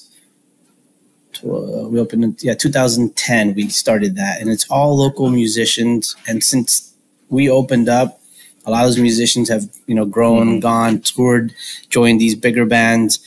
[1.45, 6.45] Uh, we opened it, yeah 2010 we started that and it's all local musicians and
[6.45, 6.95] since
[7.31, 8.21] we opened up
[8.65, 11.53] a lot of those musicians have you know grown gone toured
[11.89, 13.19] joined these bigger bands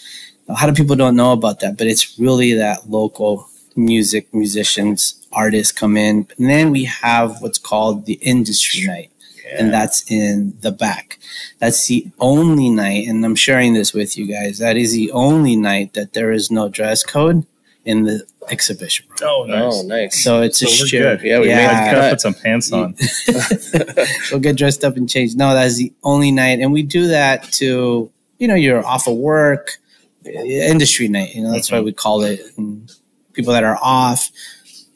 [0.48, 5.26] a lot of people don't know about that but it's really that local music musicians
[5.32, 9.12] artists come in and then we have what's called the industry night
[9.52, 11.20] and that's in the back
[11.60, 15.56] that's the only night and i'm sharing this with you guys that is the only
[15.56, 17.46] night that there is no dress code
[17.84, 19.74] in the exhibition room Oh, nice.
[19.76, 20.24] Oh, nice.
[20.24, 21.26] so it's a So we're share.
[21.26, 21.94] Yeah, we made I Yeah.
[21.94, 22.96] gotta put some pants on.
[24.32, 25.36] We'll get dressed up and change.
[25.36, 29.18] No, that's the only night, and we do that to you know you're off of
[29.18, 29.78] work,
[30.26, 31.36] uh, industry night.
[31.36, 31.78] You know that's mm-hmm.
[31.78, 32.40] why we call it.
[32.58, 32.92] And
[33.36, 34.32] people that are off,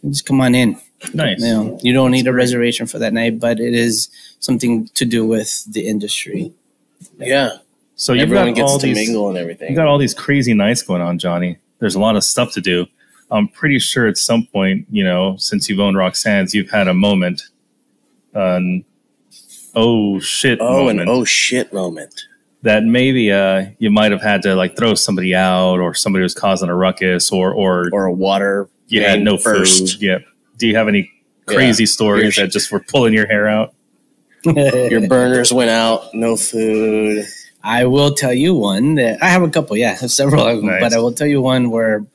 [0.09, 0.79] just come on in.
[1.13, 1.39] Nice.
[1.39, 5.05] You know you don't need a reservation for that night, but it is something to
[5.05, 6.53] do with the industry.
[7.17, 7.57] yeah.
[7.95, 8.95] So you've Everyone got all to these.
[8.95, 9.71] mingle and everything.
[9.71, 11.57] You got all these crazy nights going on, Johnny.
[11.79, 12.85] There's a lot of stuff to do.
[13.29, 16.93] I'm pretty sure at some point, you know, since you've owned Roxanne's, you've had a
[16.93, 17.43] moment,
[18.33, 18.85] an
[19.75, 22.23] oh shit oh, moment an oh shit moment.
[22.63, 26.33] That maybe uh, you might have had to like throw somebody out, or somebody was
[26.33, 28.69] causing a ruckus, or or Or a water.
[28.87, 29.93] you had no burst.
[29.93, 30.01] food.
[30.01, 30.21] Yep.
[30.57, 31.11] Do you have any
[31.45, 33.73] crazy stories Your- that just were pulling your hair out?
[34.45, 36.13] Your burners went out.
[36.13, 37.25] No food.
[37.61, 40.79] I will tell you one that I have a couple, yeah, several of them, Nice.
[40.81, 42.05] but I will tell you one where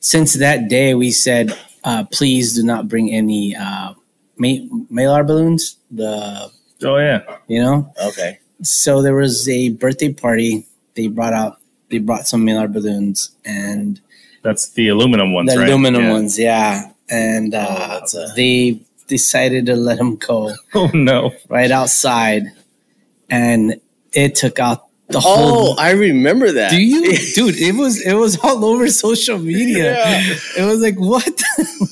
[0.00, 3.94] since that day we said, uh, please do not bring any uh,
[4.36, 5.76] ma- mail balloons.
[5.90, 6.50] The
[6.82, 7.20] Oh yeah.
[7.46, 8.40] you know, Okay.
[8.62, 10.66] So there was a birthday party.
[10.94, 11.58] They brought out
[11.90, 14.00] they brought some mail balloons and
[14.42, 15.68] That's the aluminum ones, the right?
[15.68, 16.12] aluminum Yeah.
[16.12, 21.32] ones, yeah, and uh, that's a- they decided to let them go Oh no.
[21.48, 22.44] right outside,
[23.28, 23.80] and
[24.12, 26.70] it took out the Oh, whole I remember that.
[26.70, 27.02] Do you,
[27.34, 27.56] dude?
[27.56, 29.94] It was it was all over social media.
[29.96, 30.34] Yeah.
[30.58, 31.24] It was like what?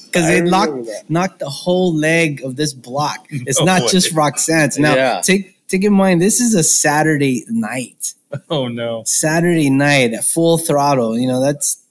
[0.09, 1.05] Because I they knocked that.
[1.11, 3.27] knocked the whole leg of this block.
[3.31, 3.89] It's No not way.
[3.89, 4.79] just Roxanne's.
[4.79, 5.21] Now Yeah.
[5.21, 8.15] take take in mind this is a Saturday night.
[8.51, 9.05] Oh no.
[9.07, 11.19] Saturday night at full throttle.
[11.19, 11.83] You know that's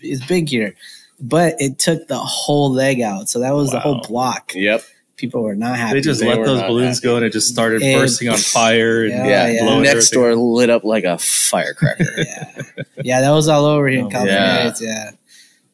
[0.00, 0.74] it's big here,
[1.20, 3.28] but it took the whole leg out.
[3.28, 4.52] So that was the whole block.
[4.54, 4.82] Yep.
[5.16, 5.94] People were not happy.
[5.94, 7.08] They just They let those balloons happy.
[7.08, 9.02] go and it just started It- bursting on fire.
[9.04, 9.64] And Yeah, Yeah.
[9.64, 9.78] yeah.
[9.80, 10.20] Next everything.
[10.20, 12.04] door lit up like a firecracker.
[12.18, 12.62] yeah,
[13.02, 14.74] yeah, that was all over here in Oh, California.
[14.80, 14.86] yeah.
[14.86, 15.10] Yeah.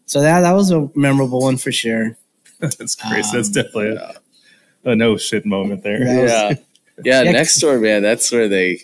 [0.06, 2.16] So that that was a memorable one for sure.
[2.60, 3.28] That's crazy.
[3.34, 4.14] That's Um, definitely a,
[4.92, 6.02] a no shit moment there.
[6.02, 6.54] Yeah.
[7.04, 7.22] Yeah.
[7.22, 7.32] Yeah.
[7.32, 8.02] Next door, man.
[8.02, 8.80] That's where they.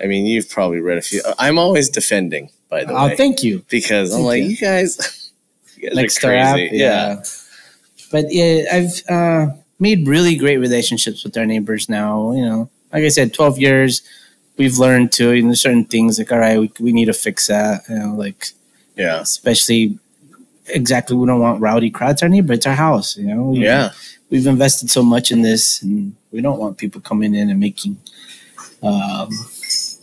[0.00, 1.22] I mean, you've probably read a few.
[1.38, 3.64] I'm always defending, by the Oh, way, Oh, thank you.
[3.68, 4.48] because I'm like you.
[4.50, 5.30] you guys,
[5.76, 6.76] you guys Nextdoor app, crazy.
[6.76, 7.22] yeah.
[8.10, 12.32] But yeah, I've uh, made really great relationships with our neighbors now.
[12.32, 14.02] You know, like I said, twelve years.
[14.58, 17.46] We've learned to you know certain things like all right, we, we need to fix
[17.46, 17.82] that.
[17.88, 18.48] You know, like
[18.96, 19.98] yeah, especially
[20.66, 22.52] exactly we don't want rowdy crowds our neighbor.
[22.54, 23.16] It's our house.
[23.16, 23.92] You know, We- yeah.
[24.30, 27.96] We've invested so much in this, and we don't want people coming in and making
[28.82, 29.28] um,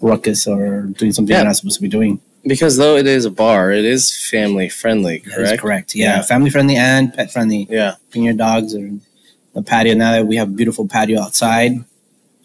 [0.02, 1.38] ruckus or doing something Yeah.
[1.40, 2.22] they're not supposed to be doing.
[2.46, 5.62] Because though it is a bar, it is family friendly, correct?
[5.62, 5.96] correct.
[5.96, 6.22] Yeah, Yeah.
[6.22, 7.68] family friendly and pet friendly.
[7.70, 8.90] Yeah, bring your dogs or
[9.54, 9.94] the patio.
[9.96, 11.84] Now that we have a beautiful patio outside,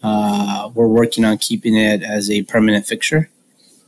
[0.03, 3.29] uh, we're working on keeping it as a permanent fixture.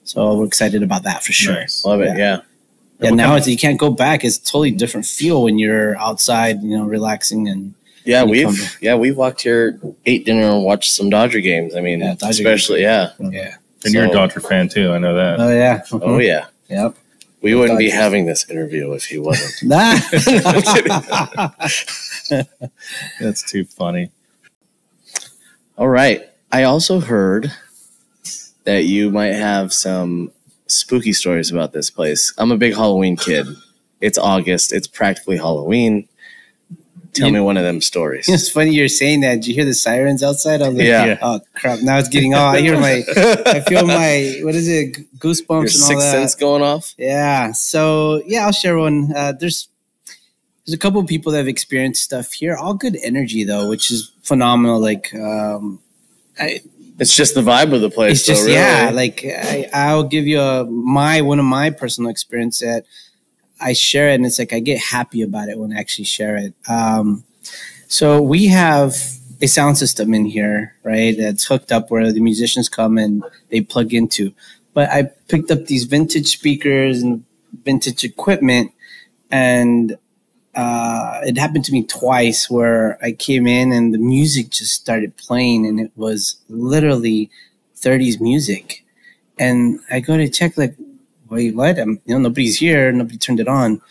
[0.06, 1.56] So we're excited about that for sure.
[1.56, 1.84] Nice.
[1.84, 2.18] love it.
[2.18, 2.40] Yeah,
[3.02, 4.24] Yeah, What now it's, you can't go back.
[4.24, 7.74] It's a totally different feel when you're outside, you know, relaxing and
[8.08, 8.24] yeah.
[8.24, 11.76] We've come yeah we've walked here, ate dinner, and watched some Dodger games.
[11.76, 13.12] I mean, Yeah, Dodger especially yeah.
[13.20, 13.56] yeah.
[13.86, 14.92] And you're a Dodger fan too.
[14.92, 15.40] I know that.
[15.40, 15.84] Oh yeah.
[15.92, 16.48] Oh yeah.
[16.70, 16.96] Yep.
[17.42, 19.54] We wouldn't be having this interview if he wasn't.
[19.64, 19.98] Nah.
[23.20, 24.12] That's too funny.
[25.78, 26.28] All right.
[26.52, 27.52] I also heard
[28.64, 30.32] that you might have some
[30.66, 32.34] spooky stories about this place.
[32.38, 33.48] I'm a big Halloween kid.
[34.02, 34.74] It's August.
[34.74, 36.08] It's practically Halloween.
[37.18, 38.28] Tell You- me one of them stories.
[38.30, 39.36] it's funny you're saying that.
[39.36, 40.62] Did you hear the sirens outside?
[40.62, 41.18] I was like, Yeah.
[41.22, 41.82] Oh crap!
[41.82, 42.34] Now it's getting.
[42.34, 43.04] Oh, I hear my.
[43.46, 44.40] I feel my.
[44.44, 44.94] What is it?
[45.20, 46.12] Goosebumps Your and all sixth that.
[46.12, 46.94] sense going off.
[46.98, 47.52] Yeah.
[47.54, 49.12] So yeah, I'll share one.
[49.16, 49.68] Uh, there's
[50.66, 52.56] there's a couple of people that have experienced stuff here.
[52.56, 54.80] All good energy though, which is phenomenal.
[54.82, 55.80] Like um,
[56.40, 56.62] I,
[57.00, 58.18] It's just the vibe of the place.
[58.20, 58.58] it's just though, really.
[58.60, 58.92] yeah.
[58.94, 62.84] Like I, I'll give you a my one of my personal experience that
[63.60, 66.38] I share it, and it's like I get happy about it when I actually share
[66.38, 66.54] it.
[66.70, 67.24] Um,
[67.88, 68.96] so we have
[69.42, 71.16] a sound system in here, right?
[71.18, 74.34] That's hooked up where the musicians come and they plug into.
[74.74, 77.24] But I picked up these vintage speakers and
[77.64, 78.72] vintage equipment,
[79.32, 79.98] and
[80.56, 85.16] uh, it happened to me twice where I came in and the music just started
[85.18, 87.30] playing, and it was literally
[87.76, 88.84] 30s music.
[89.40, 90.76] And I go to check, like,
[91.30, 91.80] wait, what?
[91.80, 92.92] I'm, you know, nobody's here.
[92.92, 93.82] Nobody turned it on.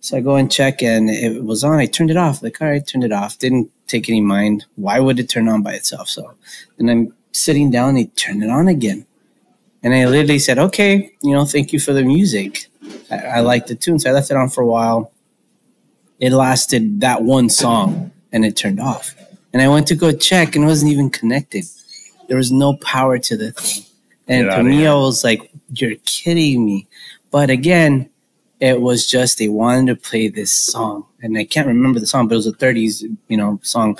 [0.00, 1.78] So I go and check, and it was on.
[1.78, 2.42] I turned it off.
[2.42, 3.38] Like, all right, turned it off.
[3.38, 4.66] Didn't take any mind.
[4.76, 6.08] Why would it turn on by itself?
[6.08, 6.34] So
[6.76, 7.94] then I'm sitting down.
[7.94, 9.06] They turned it on again,
[9.82, 12.66] and I literally said, "Okay, you know, thank you for the music.
[13.10, 15.10] I, I like the tune." So I left it on for a while.
[16.20, 19.14] It lasted that one song, and it turned off.
[19.54, 21.64] And I went to go check, and it wasn't even connected.
[22.28, 23.84] There was no power to the thing.
[24.26, 24.86] And Get to me.
[24.86, 26.86] I was like, "You're kidding me!"
[27.30, 28.10] But again,
[28.60, 32.28] it was just they wanted to play this song, and I can't remember the song,
[32.28, 33.98] but it was a '30s, you know, song.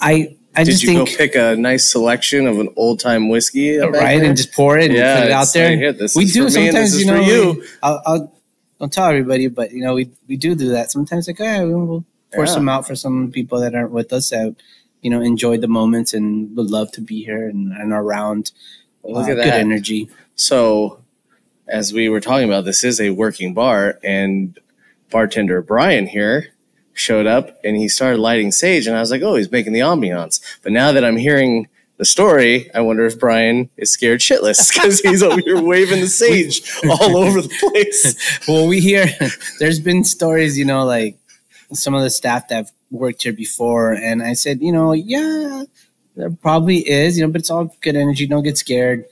[0.00, 3.28] I I Did just you think go pick a nice selection of an old time
[3.28, 3.78] whiskey?
[3.78, 4.24] right there?
[4.24, 5.70] and just pour it and yeah, put it out there.
[5.70, 7.16] like, here, this we do me sometimes, you know.
[7.24, 7.64] for you.
[7.82, 8.32] I'll, I'll
[8.78, 11.26] don't tell everybody, but you know, we we do do that sometimes.
[11.26, 12.50] Like, oh, yeah, we'll, we'll pour Yeah.
[12.52, 14.54] some out for some people that aren't with us that
[15.02, 18.04] you know enjoy the moments and would love to be here and, and are
[19.04, 19.14] around.
[19.14, 19.60] Look uh, at Good that.
[19.60, 20.08] energy.
[20.34, 21.02] So,
[21.66, 24.58] as we were talking about, this is a working bar, and
[25.10, 26.48] bartender Brian here
[26.98, 29.80] showed up and he started lighting sage, and I was like, oh, he's making the
[29.80, 30.40] ambiance.
[30.62, 35.00] But now that I'm hearing the story, I wonder if Brian is scared shitless because
[35.00, 38.40] he's over here waving the sage all over the place.
[38.48, 39.06] well, we hear
[39.58, 41.18] there's been stories, you know, like
[41.72, 45.64] some of the staff that have worked here before, and I said, you know, yeah,
[46.18, 48.26] there probably is, you know, but it's all good energy.
[48.26, 49.04] Don't get scared.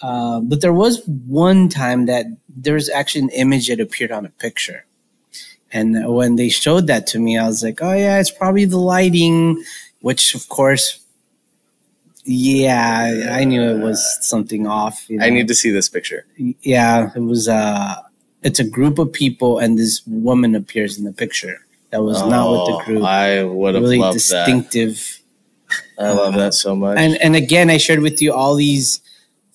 [0.00, 4.24] Uh, but there was one time that there was actually an image that appeared on
[4.26, 4.84] a picture.
[5.72, 8.78] And when they showed that to me, I was like, oh, yeah, it's probably the
[8.78, 9.62] lighting,
[10.00, 11.00] which, of course,
[12.24, 15.08] yeah, I knew it was something off.
[15.10, 15.26] You know?
[15.26, 16.24] I need to see this picture.
[16.62, 17.96] yeah it was uh
[18.42, 21.56] it's a group of people and this woman appears in the picture
[21.90, 25.20] that was not with Oh, the group I would have really distinctive that.
[25.98, 26.98] I love that so much.
[26.98, 29.00] and and again i shared with you all these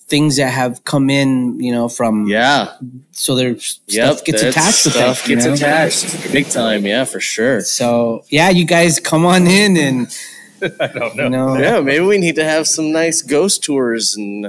[0.08, 2.72] things that have come in you know from yeah,
[3.12, 5.52] so there's yep, stuff gets attached with stuff it you gets know?
[5.54, 6.84] attached big time.
[6.84, 7.60] Yeah, for sure.
[7.60, 10.08] so yeah you guys come on in and
[10.80, 11.24] I don't know.
[11.24, 14.46] you know Yeah, maybe we need to have some nice ghost tours and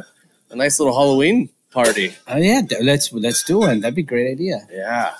[0.49, 2.15] a nice little Halloween party.
[2.27, 5.13] oh yeah let's let's do one that'd be a great idea Yeah.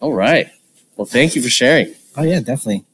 [0.00, 0.50] All right.
[0.96, 1.94] Well, thank you for sharing.
[2.16, 2.84] oh yeah definitely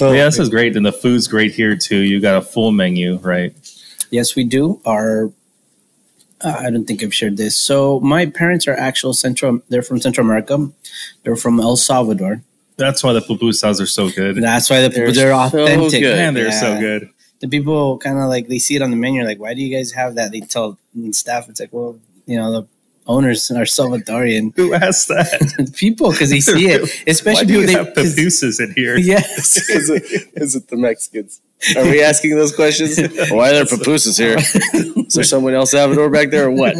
[0.00, 1.98] Well, yeah, this is great, and the food's great here too.
[1.98, 3.54] You got a full menu, right?
[4.10, 4.80] Yes, we do.
[4.86, 5.30] Our
[6.40, 7.56] uh, I don't think I've shared this.
[7.56, 9.60] So my parents are actual Central.
[9.68, 10.70] They're from Central America.
[11.24, 12.42] They're from El Salvador.
[12.76, 14.36] That's why the pupusas are so good.
[14.36, 16.00] That's why the people They're they're, so authentic.
[16.00, 16.16] good.
[16.16, 16.60] Man, they're Yeah.
[16.60, 17.10] so good.
[17.40, 19.76] The people kind of like they see it on the menu, like, why do you
[19.76, 20.30] guys have that?
[20.32, 20.78] They tell
[21.10, 22.68] staff, it's like, well, you know, the
[23.08, 25.72] owners are Salvadorian Who asked that?
[25.76, 27.72] people because they see it, Why especially do people you they.
[27.84, 28.96] have 'cause- pupusas in here?
[29.12, 29.56] Yes.
[29.68, 30.02] is, it,
[30.34, 31.40] is it the Mexicans?
[31.76, 33.00] Are we asking those questions?
[33.32, 34.36] Why are there pupusas here?
[34.38, 36.76] Is there someone else Salvador back there or what?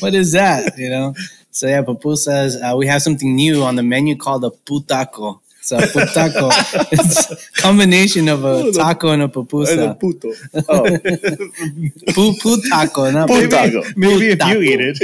[0.00, 0.76] what is that?
[0.76, 1.14] You know.
[1.52, 2.56] So yeah, pupusas.
[2.60, 5.38] Uh, we have something new on the menu called a putaco.
[5.64, 6.50] So putaco,
[6.92, 9.98] it's a combination of a taco and a pupusa.
[9.98, 10.30] puto.
[10.68, 10.82] Oh,
[12.14, 13.96] Pu putaco, not Putaco.
[13.96, 14.98] Maybe if you eat it.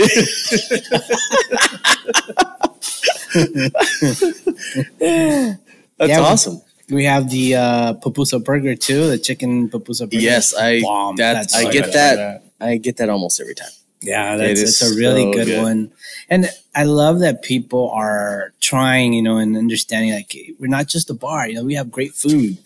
[5.99, 6.61] that's Yeah, awesome.
[6.91, 10.17] We have the uh, pupusa burger too, the chicken pupusa burger.
[10.23, 11.17] Yes, I Bomb.
[11.17, 11.95] that That's I so get good.
[11.95, 12.43] that.
[12.61, 13.69] I get that almost every time.
[14.01, 15.63] Yeah, that's is it's a really so good, good.
[15.63, 15.93] one.
[16.31, 21.11] And I love that people are trying, you know, and understanding like we're not just
[21.11, 22.57] a bar, you know, we have great food.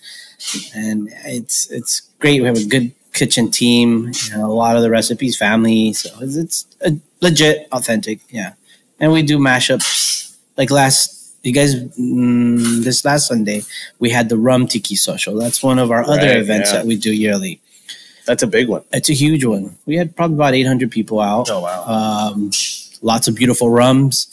[0.74, 2.42] And it's it's great.
[2.42, 6.10] We have a good kitchen team, you know, a lot of the recipes family, so
[6.20, 8.52] it's, it's a legit authentic, yeah.
[9.00, 13.62] And we do mashups like last you guys mm, this last Sunday
[13.98, 15.36] we had the rum tiki social.
[15.36, 16.80] That's one of our other events yeah.
[16.80, 17.62] that we do yearly.
[18.26, 18.84] That's a big one.
[18.92, 19.78] It's a huge one.
[19.86, 21.48] We had probably about 800 people out.
[21.48, 21.84] Oh wow.
[21.86, 22.50] Um,
[23.02, 24.26] lots of beautiful rums.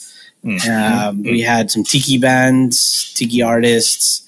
[0.44, 0.68] Mhm.
[0.68, 4.22] Um, we had some tiki bands, tiki artists.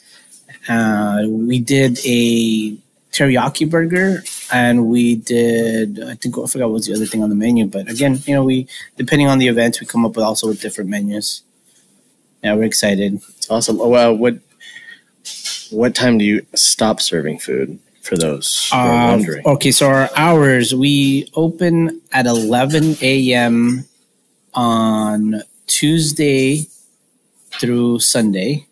[0.68, 2.76] Uh, we did a
[3.12, 6.02] teriyaki burger, and we did.
[6.02, 7.66] I think I forgot what was the other thing on the menu.
[7.66, 10.60] But again, you know, we depending on the events, we come up with also with
[10.60, 11.42] different menus.
[12.44, 13.20] Yeah, we're excited.
[13.38, 13.80] It's awesome.
[13.80, 14.38] Oh, well, what
[15.70, 19.46] what time do you stop serving food for those who are Um, wondering?
[19.46, 23.84] okay, so our hours we open at 11 a.m.
[24.54, 26.66] on Tuesday
[27.60, 28.66] through Sunday,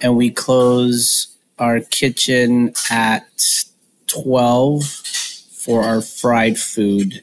[0.00, 3.26] and we close our kitchen at
[4.08, 7.22] 12 for our fried food.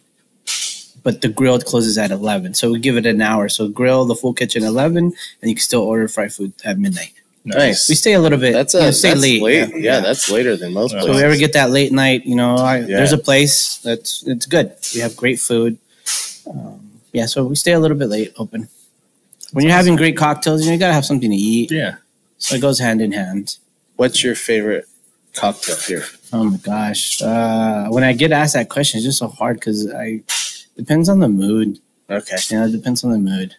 [1.01, 3.47] But the grill closes at 11, so we give it an hour.
[3.49, 5.13] So grill the full kitchen 11, and
[5.49, 7.13] you can still order fried food at midnight.
[7.45, 7.87] Nice.
[7.87, 8.51] We stay a little bit.
[8.51, 9.41] That's you a know, stay that's late.
[9.41, 9.75] late.
[9.77, 10.01] Yeah.
[10.01, 11.15] that's later than most So So places.
[11.15, 12.97] if we ever get that late night, you know, I, Yeah.
[12.97, 14.73] there's a place that's it's good.
[14.93, 15.77] We have great food.
[16.49, 16.78] Um,
[17.11, 18.69] yeah, so we stay a little bit late open.
[19.51, 21.71] When you're having great cocktails, you, know, you gotta have something to eat.
[21.71, 21.95] Yeah.
[22.37, 23.57] So it goes hand in hand.
[23.95, 24.85] What's your favorite
[25.33, 26.05] cocktail here?
[26.31, 27.21] Oh my gosh!
[27.21, 30.23] Uh, when I get asked that question, it's just so hard because I
[30.77, 31.79] depends on the mood.
[32.09, 32.37] Okay.
[32.49, 33.55] You know, it depends on the mood.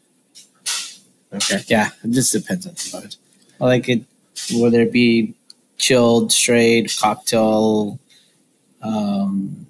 [1.33, 1.63] Okay.
[1.67, 3.17] Yeah, it just depends on the mood.
[3.61, 4.05] I like it
[4.55, 5.35] whether it be
[5.77, 7.99] chilled, straight, cocktail.
[8.83, 9.67] Um,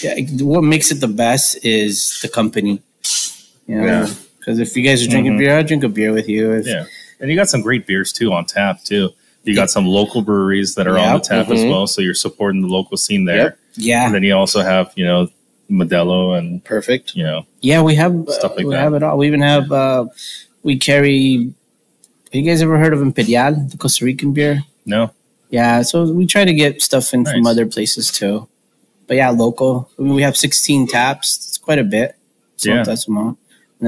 [0.00, 2.82] yeah, what makes it the best is the company.
[3.66, 4.08] You know, Yeah.
[4.38, 5.38] because if you guys are drinking Mhm.
[5.38, 6.52] beer, I'll drink a beer with you.
[6.52, 6.84] If, Yeah.
[7.20, 9.10] And you got some great beers too on tap too.
[9.44, 11.70] You got some local breweries that are on the tap as Mhm.
[11.70, 13.36] well, so you're supporting the local scene there.
[13.36, 13.58] Yep.
[13.76, 15.28] yeah, And then you also have, you know,
[15.70, 17.14] Modelo and Perfect.
[17.16, 17.80] you know, yeah.
[17.80, 18.80] We have Stuff like we that.
[18.80, 19.16] have it all.
[19.16, 20.04] We even have uh,
[20.62, 21.50] we carry.
[22.32, 24.64] Have you guys ever heard of Imperial, the Costa Rican beer?
[24.84, 25.10] no.
[25.50, 28.48] Yeah, so we try to get stuff in from other places too.
[29.06, 29.88] But yeah, local.
[29.98, 31.36] I mean, we have 16 taps.
[31.48, 32.16] It's quite a bit.
[32.66, 32.84] Yeah.
[32.86, 33.36] And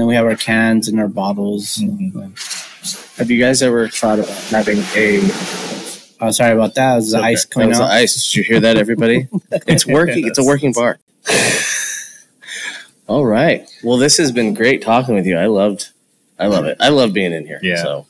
[0.01, 1.77] then we have our cans and our bottles.
[1.77, 3.17] Mhm.
[3.17, 5.21] Have you guys ever thought about having a
[6.19, 6.93] Oh, sorry about that.
[6.93, 7.27] It was the Okay.
[7.27, 7.91] ice that coming was the out.
[7.91, 8.25] ice?
[8.25, 9.27] Did you hear that, everybody?
[9.67, 10.25] it's working.
[10.25, 10.97] It's a working bar.
[13.07, 13.67] All right.
[13.83, 15.37] Well, this has been great talking with you.
[15.37, 15.89] I loved.
[16.39, 16.77] I love it.
[16.79, 17.59] I love being in here.
[17.63, 17.81] Yeah.
[17.81, 18.05] So,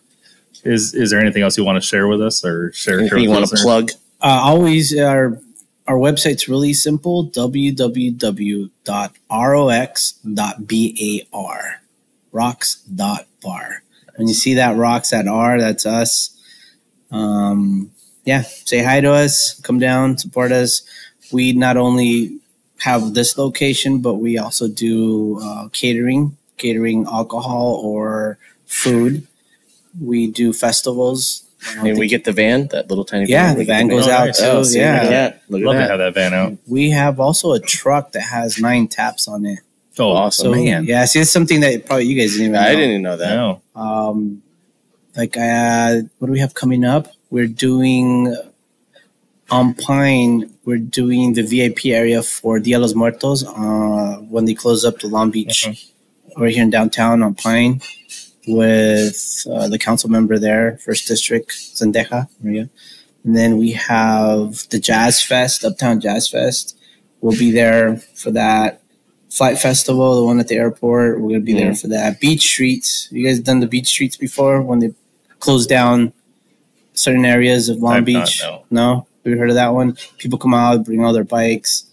[0.63, 2.99] Is is there anything else you want to share with us or share?
[2.99, 3.91] anything you want to plug?
[4.21, 5.39] Uh, always, our
[5.87, 8.71] our website's really simple www.rox.bar.
[12.31, 13.83] Rocks.bar.
[14.17, 16.37] When you see that rocks at R, that's us.
[17.11, 17.91] Um,
[18.25, 20.81] yeah, say hi to us, come down, support us.
[21.31, 22.39] We not only
[22.79, 29.25] have this location, but we also do uh, catering, catering alcohol or food.
[29.99, 31.46] We do festivals.
[31.77, 33.53] I mean, we get the van, that little tiny Yeah, van.
[33.55, 34.39] the We van goes Oh, out nice.
[34.39, 34.45] too.
[34.45, 35.09] Oh, see, look at yeah.
[35.09, 35.41] that.
[35.49, 36.57] Look Love at to have that van out.
[36.67, 39.59] We have also a truck that has nine taps on it.
[39.99, 40.43] Oh, Awesome.
[40.45, 40.85] So man.
[40.85, 42.51] yeah, see, it's something that probably you guys didn't even.
[42.53, 42.59] Know.
[42.59, 42.75] I know.
[42.75, 43.35] didn't even know that.
[43.35, 43.61] No.
[43.75, 44.43] Um,
[45.15, 47.07] like uh, what do we have coming up?
[47.31, 48.35] We're doing
[49.49, 50.53] on Pine.
[50.65, 53.43] We're doing the VIP area for Dia de los Muertos.
[53.43, 55.91] Uh, when they close up the Long Beach, Mhm.
[56.37, 57.81] we're here in downtown on Pine
[58.47, 62.69] with uh, the council member there, First District, Zendeja, Maria.
[63.23, 66.77] And then we have the Jazz Fest, Uptown Jazz Fest.
[67.21, 68.81] We'll be there for that.
[69.29, 71.19] Flight Festival, the one at the airport.
[71.19, 72.21] We're gonna be there for that.
[72.21, 73.09] Beach Streets.
[73.11, 74.93] You guys done the beach streets before when they
[75.39, 76.13] close down
[76.93, 78.41] certain areas of Long I've not, Beach?
[78.43, 78.63] no.
[78.71, 79.07] no.
[79.23, 79.97] Have you heard of that one?
[80.17, 81.85] People come out, bring all their bikes.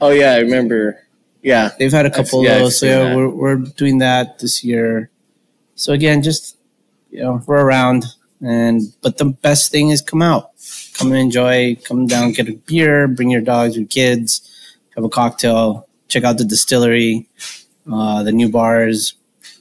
[0.00, 1.00] Oh yeah, I remember.
[1.42, 1.70] Yeah.
[1.78, 2.78] They've had a couple yeah, of I've those.
[2.80, 3.16] So yeah, that.
[3.16, 5.10] we're we're doing that this year.
[5.74, 6.56] So again, just
[7.10, 8.04] you know, we're around
[8.44, 10.50] and but the best thing is come out.
[10.94, 14.48] Come and enjoy, come down, get a beer, bring your dogs, your kids,
[14.94, 17.28] have a cocktail, check out the distillery,
[17.90, 19.14] uh, the new bars,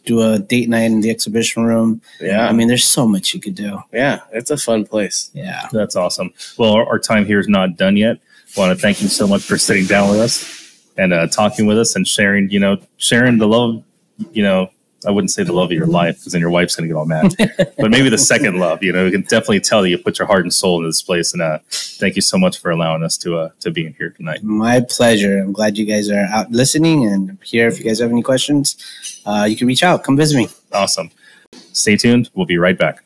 [0.05, 2.01] do a date night in the exhibition room.
[2.19, 2.47] Yeah.
[2.47, 3.79] I mean, there's so much you could do.
[3.91, 5.31] yeah, it's a fun place.
[5.33, 5.67] Yeah.
[5.71, 6.33] That's awesome.
[6.57, 8.19] Well, our, our time here is not done yet.
[8.55, 11.79] want to thank you so much for sitting down with us and uh, talking with
[11.79, 13.83] us and sharing, you know, sharing the love,
[14.31, 14.69] you know,
[15.05, 16.97] I wouldn't say the love of your life because then your wife's going to get
[16.97, 17.35] all mad,
[17.77, 20.27] but maybe the second love, you know, we can definitely tell that you put your
[20.27, 21.33] heart and soul into this place.
[21.33, 24.11] And uh, thank you so much for allowing us to, uh, to be in here
[24.11, 24.43] tonight.
[24.43, 25.39] My pleasure.
[25.39, 27.67] I'm glad you guys are out listening and here.
[27.67, 28.75] If you guys have any questions,
[29.25, 30.03] uh, you can reach out.
[30.03, 30.47] Come visit me.
[30.71, 31.09] Awesome.
[31.73, 32.29] Stay tuned.
[32.33, 33.03] We'll be right back.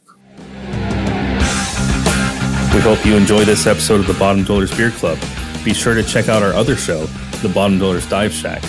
[2.74, 5.18] We hope you enjoy this episode of the Bottom Dwellers Beer Club.
[5.66, 7.06] Be sure to check out our other show,
[7.42, 8.62] The Bottom Dwellers Dive Shack.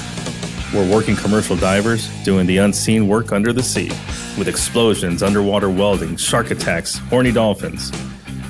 [0.74, 3.88] We're working commercial divers doing the unseen work under the sea
[4.36, 7.90] with explosions, underwater welding, shark attacks, horny dolphins.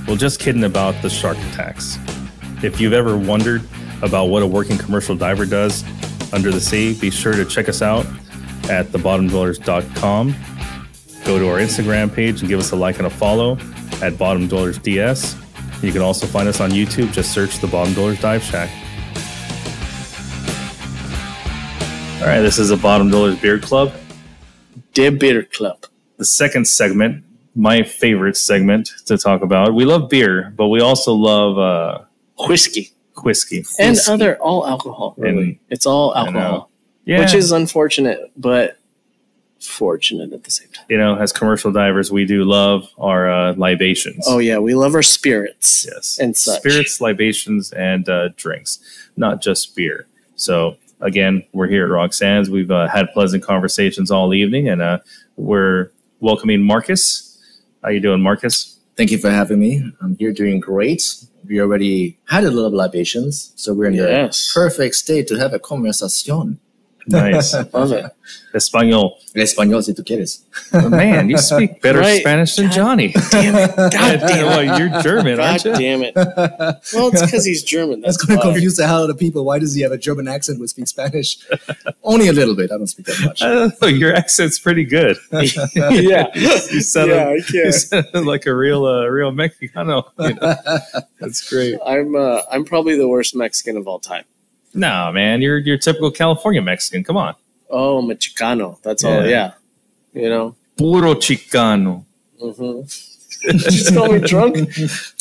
[0.07, 1.97] Well, just kidding about the shark attacks.
[2.63, 3.63] If you've ever wondered
[4.03, 5.85] about what a working commercial diver does
[6.33, 8.05] under the sea, be sure to check us out
[8.69, 10.35] at thebottomdwellers.com.
[11.25, 13.59] Go to our Instagram page and give us a like and a follow
[14.03, 15.37] at Bottom Dwellers DS.
[15.83, 17.13] You can also find us on YouTube.
[17.13, 18.71] Just search the Bottom Dwellers Dive Shack.
[22.21, 23.93] All right, this is the Bottom Dwellers Beer Club.
[24.93, 25.85] De Beer Club.
[26.17, 29.73] The second segment, my favorite segment to talk about.
[29.75, 32.05] We love beer, but we also love uh,
[32.49, 32.91] Whiskey.
[33.23, 33.65] whiskey.
[33.79, 34.13] And Whiskey.
[34.13, 35.15] other all alcohol.
[35.17, 35.43] Really.
[35.43, 36.71] And- it's all alcohol.
[37.05, 37.21] yeah.
[37.21, 38.79] Which is unfortunate, but
[39.61, 40.87] fortunate at the same time.
[40.89, 44.25] you know, as commercial divers, we do love our uh, libations.
[44.29, 45.87] Oh yeah, we love our spirits.
[45.89, 46.61] yes, and such.
[46.61, 48.81] spirits, libations, and uh, drinks,
[49.17, 50.07] not just beer.
[50.35, 52.51] So again, we're here at Roxanne's.
[52.51, 54.99] We've uh, had pleasant conversations all evening, and uh,
[55.37, 55.91] we're
[56.21, 57.25] welcoming Marcus.
[57.83, 58.79] How you doing, Marcus?
[58.97, 59.83] Thank you for having me.
[60.01, 61.03] I'm here doing great.
[61.47, 64.53] We already had a little libations, so we're in Yes.
[64.53, 66.59] the perfect state to have a conversación.
[67.09, 68.05] Nice, Love it.
[68.55, 69.19] Espanol.
[69.35, 70.43] En español, si tú quieres.
[70.91, 72.21] Man, you speak better Right.
[72.21, 73.13] Spanish than Johnny.
[73.31, 73.77] Damn it.
[73.77, 74.45] God damn it.
[74.45, 75.75] Well, you're German, God aren't you?
[75.77, 76.15] damn it.
[76.17, 78.01] Well, it's because he's German.
[78.01, 79.45] That's That's going to confuse the hell out of people.
[79.45, 81.39] Why does he have a German accent but speak Spanish?
[82.03, 82.71] Only a little bit.
[82.73, 83.43] I don't speak that much.
[83.43, 83.87] I know.
[83.89, 85.17] Your accent's pretty good.
[85.33, 86.27] yeah.
[86.35, 87.75] You sounded, Yeah, I can't.
[87.75, 90.05] sounded like a real, uh, real Mexicano.
[90.19, 90.57] You know?
[91.21, 91.79] That's great.
[91.87, 94.25] I'm uh, I'm probably the worst Mexican of all time.
[94.79, 97.03] No, man, you're you're typical California Mexican.
[97.05, 97.35] Come on,
[97.71, 98.81] Oh, Mexicano.
[98.83, 99.23] That's all.
[99.27, 99.53] Yeah.
[100.15, 100.23] Yeah.
[100.23, 100.57] You know.
[100.77, 102.05] puro Chicano.
[102.41, 102.81] hmm
[103.53, 104.57] Just call me drunk.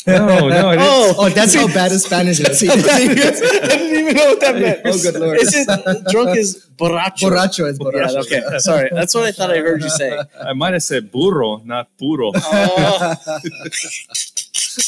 [0.08, 0.88] No, no, I didn't.
[0.88, 2.62] Oh, Oh, that's how bad his Spanish is.
[2.70, 4.80] I didn't even know what that meant.
[4.86, 5.38] Oh, good lord.
[5.38, 5.68] Is it
[6.08, 7.28] drunk is borracho?
[7.28, 8.20] Borracho is Yeah, borracho.
[8.24, 8.58] okay.
[8.58, 8.88] Sorry.
[8.90, 10.18] That's what I thought I heard you say.
[10.40, 12.32] I might have said burro, not puro.
[12.34, 13.14] Oh,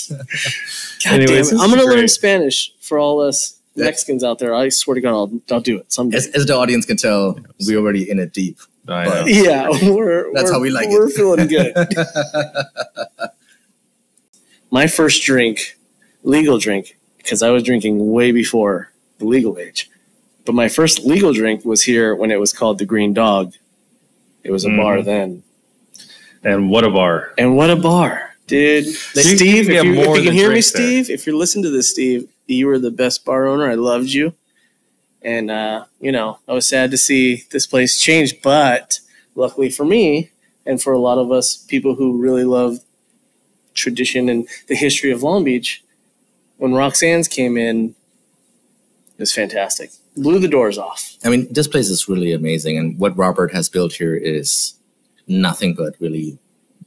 [0.08, 0.16] God
[1.06, 1.62] Anyways, damn it.
[1.62, 2.08] I'm gonna learn.
[2.08, 4.54] Spanish for all us Mexicans out there.
[4.54, 6.16] I swear to God, I'll, I'll do it someday.
[6.18, 8.58] As, as the audience can tell, we're already in it deep.
[8.88, 9.24] I know.
[9.26, 10.92] yeah, we're That's we're- how we like it.
[10.92, 11.74] We're feeling good.
[14.70, 15.76] My first drink,
[16.22, 19.90] legal drink, because I was drinking way before the legal age.
[20.44, 23.52] But my first legal drink was here when it was called the Green Dog.
[24.42, 24.76] It was a Mhm.
[24.76, 25.42] bar then,
[26.42, 27.32] And what a bar!
[27.36, 28.86] and what a bar, dude!
[28.86, 30.62] So you Steve, can if get you, if you can hear me, there.
[30.62, 33.68] Steve, if you're listening to this, Steve, you were the best bar owner.
[33.68, 34.34] I loved you,
[35.22, 38.40] and uh, you know I was sad to see this place change.
[38.42, 39.00] But
[39.34, 40.30] luckily for me,
[40.66, 42.78] and for a lot of us people who really love
[43.74, 45.82] tradition and the history of Long Beach,
[46.58, 47.94] when Roxanne's came in,
[49.16, 49.90] it was fantastic.
[50.16, 51.16] Blew the doors off.
[51.24, 54.74] I mean, this place is really amazing, and what Robert has built here is
[55.26, 56.38] nothing but really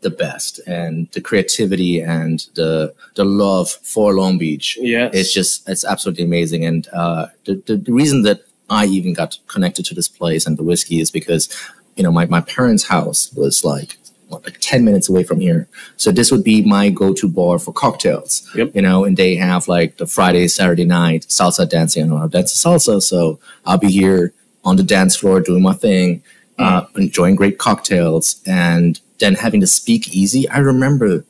[0.04, 0.60] the best.
[0.68, 5.12] And the creativity and the the love for Long Beach, Yes.
[5.14, 6.66] it's just it's absolutely amazing.
[6.66, 10.58] And uh, the, the the reason that I even got connected to this place and
[10.58, 11.50] the whiskey is because
[11.96, 13.98] you know my my parents' house was like
[14.30, 15.68] like 10 minutes away from here.
[15.96, 18.50] So this would be my go-to bar for cocktails.
[18.56, 18.72] Yep.
[18.76, 22.04] You know, and they have like the Friday, Saturday night salsa dancing.
[22.04, 23.00] I know how to dance salsa.
[23.04, 24.34] So I'll be here
[24.64, 26.24] on the dance floor doing my thing,
[26.58, 30.48] uh, enjoying great cocktails, and then having to speak easy.
[30.50, 31.26] I remember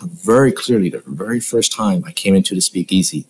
[0.00, 3.26] very clearly the very first time I came into the speakeasy.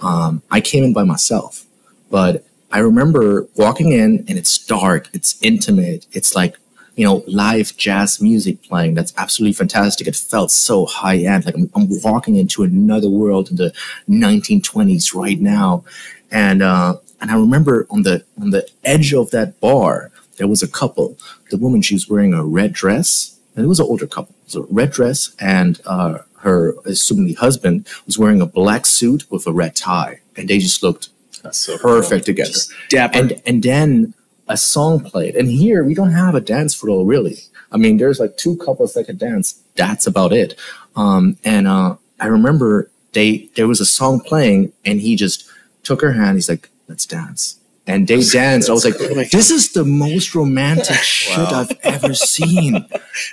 [0.00, 1.64] Um, I came in by myself,
[2.10, 6.56] but I remember walking in and it's dark, it's intimate, it's like
[6.96, 8.94] you know live jazz music playing.
[8.94, 10.06] That's absolutely fantastic.
[10.06, 13.72] It felt so high end, like I'm, I'm walking into another world in the
[14.08, 15.84] 1920s right now.
[16.30, 20.62] And uh, and I remember on the on the edge of that bar there was
[20.62, 21.18] a couple.
[21.50, 24.34] The woman she was wearing a red dress, and it was an older couple.
[24.42, 29.24] It was a red dress, and uh, her assumingly husband was wearing a black suit
[29.30, 31.08] with a red tie, and they just looked
[31.52, 32.52] so perfect together.
[32.90, 33.18] Dapper.
[33.18, 34.14] And and then
[34.48, 37.38] a song played, and here we don't have a dance floor really.
[37.72, 39.60] I mean, there's like two couples that can dance.
[39.74, 40.54] That's about it.
[40.94, 45.48] Um, and uh, I remember they there was a song playing, and he just
[45.82, 46.36] took her hand.
[46.36, 48.68] He's like, "Let's dance." And they danced.
[48.68, 48.98] I was like,
[49.30, 52.86] "This is the most romantic shit I've ever seen."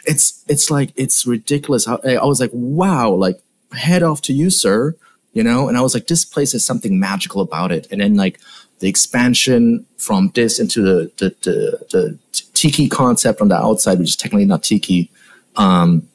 [0.06, 1.88] It's it's like it's ridiculous.
[1.88, 3.41] I, I was like, "Wow!" Like,
[3.72, 4.95] head off to you, sir.
[5.34, 5.68] You know.
[5.68, 8.39] And I was like, "This place has something magical about it." And then like
[8.80, 12.20] the expansion from this into the the, the, the
[12.54, 15.10] tiki concept on the outside, which is technically not tiki.
[15.56, 16.08] Um,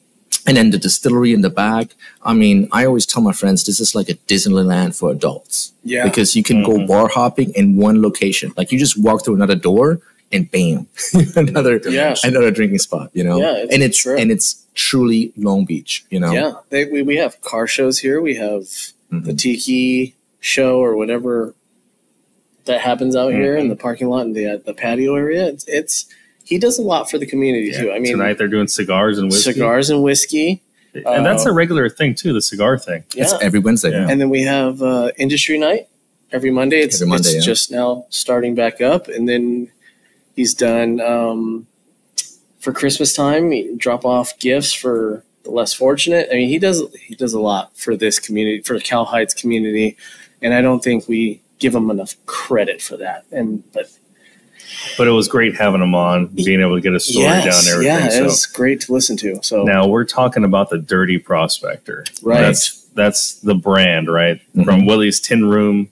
[0.47, 1.95] and then the distillery in the back.
[2.23, 5.73] I mean, I always tell my friends this is like a Disneyland for adults.
[5.83, 6.03] Yeah.
[6.03, 8.53] Because you can go bar hopping in one location.
[8.57, 9.99] Like you just walk through another door
[10.31, 10.87] and bam,
[11.35, 12.15] another Yeah.
[12.23, 13.09] another drinking spot.
[13.13, 13.39] You know.
[13.39, 14.17] Yeah, it's and it's true.
[14.17, 16.05] and it's truly Long Beach.
[16.09, 16.31] You know.
[16.31, 18.21] Yeah, they, we, we have car shows here.
[18.21, 18.63] We have
[19.11, 19.37] the Mhm.
[19.39, 21.53] tiki show or whatever
[22.65, 25.47] that happens out here in the parking lot and the uh, the patio area.
[25.47, 26.05] It's, it's
[26.49, 27.91] he does a lot for the community too.
[27.91, 31.53] I mean, tonight they're doing cigars and whiskey, cigars and whiskey, and that's uh, a
[31.53, 32.33] regular thing too.
[32.33, 33.03] The cigar thing.
[33.15, 33.39] It's yeah.
[33.41, 33.91] every Wednesday.
[33.91, 34.07] Yeah.
[34.09, 35.87] And then we have uh, industry night
[36.31, 36.81] every Monday.
[36.81, 37.41] It's, Every Monday, it's yeah.
[37.53, 39.71] just now starting back up, and then
[40.35, 41.67] he's done um,
[42.59, 43.51] for Christmas time.
[43.51, 46.29] He drop off gifts for the less fortunate.
[46.31, 49.35] I mean, he does he does a lot for this community, for the Cal Heights
[49.35, 49.97] community,
[50.41, 53.25] and I don't think we give him enough credit for that.
[53.31, 53.91] And but
[54.97, 57.53] But it was great having them on, being able to get a story yes, down
[57.59, 57.99] and everything.
[57.99, 59.39] yeah, it so was great to listen to.
[59.43, 62.05] So now we're talking about the Dirty Prospector.
[62.21, 62.41] Right.
[62.41, 64.41] That's that's the brand, right?
[64.55, 64.65] Mhm.
[64.65, 65.89] From Willie's Tin Room.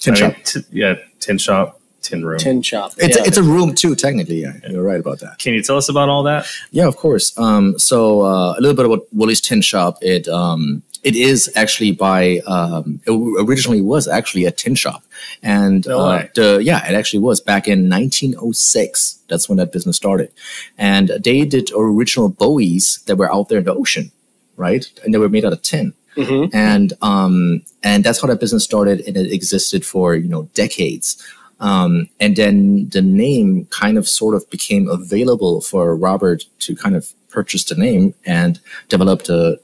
[0.00, 0.44] Tin I mean, shop.
[0.44, 2.38] t- yeah, Tin Shop, Tin Room.
[2.38, 2.92] tin shop.
[2.98, 3.22] It's yeah.
[3.24, 4.42] it's a room too, technically.
[4.42, 5.38] Yeah, you're right about that.
[5.38, 6.46] Can you tell us about all that?
[6.70, 7.36] Yeah, of course.
[7.38, 9.98] Um, so uh, a little bit about Willie's Tin Shop.
[10.02, 13.10] It um, it is actually by um, it
[13.44, 15.02] originally was actually a tin shop,
[15.42, 19.18] and No uh, the, yeah, it actually was back in 1906.
[19.28, 20.30] That's when that business started,
[20.78, 24.10] and they did original buoys that were out there in the ocean,
[24.56, 24.90] right?
[25.04, 26.50] And they were made out of tin Mhm.
[26.52, 31.16] and um, and that's how that business started, and it existed for you know decades.
[31.60, 36.96] Um, and then the name kind of sort of became available for Robert to kind
[36.96, 39.60] of purchase the name and develop the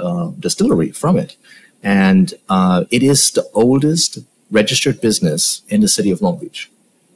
[0.00, 1.36] uh, distillery from it.
[1.82, 4.18] And uh, it is the oldest
[4.50, 6.70] registered business in the city of Long Beach.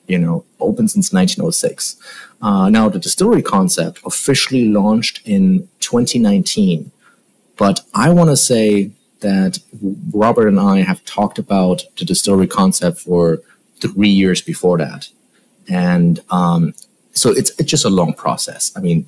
[0.07, 1.97] You know, open since 1906.
[2.43, 6.91] Uh, now, the distillery concept officially launched in 2019.
[7.57, 9.61] But I want to say that
[10.13, 13.41] Robert and I have talked about the distillery concept for
[13.81, 15.09] three years before that.
[15.69, 16.75] And um,
[17.13, 18.73] so it's, it's just a long process.
[18.77, 19.07] I mean,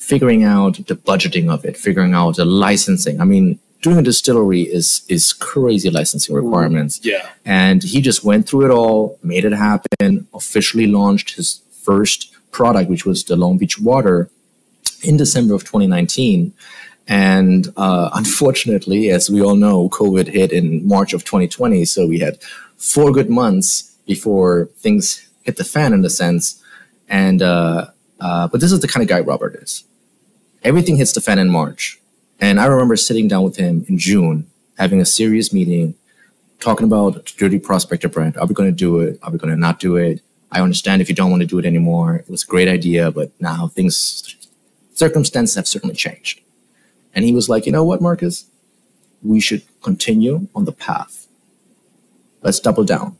[0.00, 3.20] figuring out the budgeting of it, figuring out the licensing.
[3.20, 7.00] I mean, doing a distillery is is crazy licensing requirements.
[7.02, 7.28] yeah.
[7.44, 12.90] And he just went through it all, made it happen, officially launched his first product,
[12.90, 14.28] which was the Long Beach Water,
[15.02, 16.52] in December of 2019.
[17.06, 21.84] And uh, unfortunately, as we all know, COVID hit in March of 2020.
[21.84, 22.38] So we had
[22.76, 26.62] four good months before things hit the fan, in a sense.
[27.08, 27.88] And uh,
[28.20, 29.84] uh, but this is the kind of guy Robert is.
[30.62, 31.98] Everything hits the fan in March.
[32.38, 34.46] And I remember sitting down with him in June,
[34.78, 35.94] having a serious meeting,
[36.58, 38.36] talking about Dirty Prospector brand.
[38.36, 39.18] Are we going to do it?
[39.22, 40.22] Are we going to not do it?
[40.52, 42.16] I understand if you don't want to do it anymore.
[42.16, 44.36] It was a great idea, but now things,
[44.94, 46.40] circumstances have certainly changed.
[47.14, 48.46] And he was like, you know what, Marcus?
[49.22, 51.26] We should continue on the path.
[52.42, 53.16] Let's double down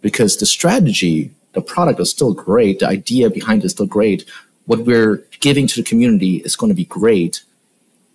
[0.00, 2.80] because the strategy, the product is still great.
[2.80, 4.24] The idea behind it is still great.
[4.66, 7.42] What we're giving to the community is going to be great.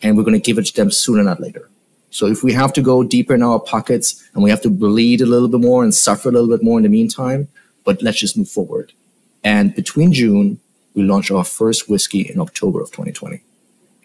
[0.04, 1.70] And we're going to give it to them sooner, not later.
[2.10, 5.22] So if we have to go deeper in our pockets and we have to bleed
[5.22, 7.48] a little bit more and suffer a little bit more in the meantime,
[7.84, 8.92] but let's just move forward.
[9.44, 10.60] And between June,
[10.94, 13.42] we launched our first whiskey in October of 2020.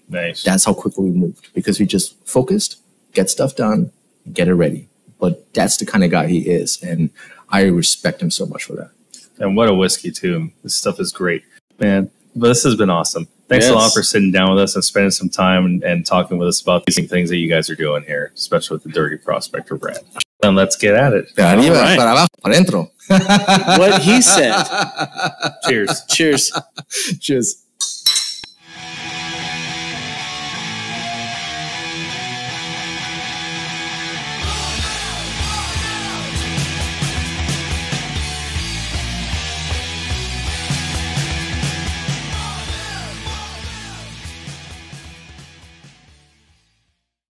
[0.09, 0.45] Nice.
[0.45, 2.81] That's how quickly we moved because we just focused,
[3.13, 3.91] get stuff done,
[4.33, 4.89] get it ready.
[5.19, 6.81] But that's the kind of guy he is.
[6.83, 7.11] And
[7.49, 8.91] I respect him so much for that.
[9.39, 10.53] And what a whiskey too.
[10.63, 11.43] This stuff is great,
[11.79, 12.11] man.
[12.37, 13.29] But this has been awesome.
[13.49, 16.37] Thanks a lot for sitting down with us and spending some time and, and talking
[16.37, 19.17] with us about these things that you guys are doing here, especially with the Dirty
[19.17, 20.01] Prospector brand.
[20.43, 21.31] And let's get at it.
[21.71, 21.97] right.
[21.97, 22.91] para abajo, para adentro.
[23.79, 24.65] What he said.
[25.69, 26.03] Cheers.
[26.09, 26.53] Cheers.
[27.21, 27.66] Cheers.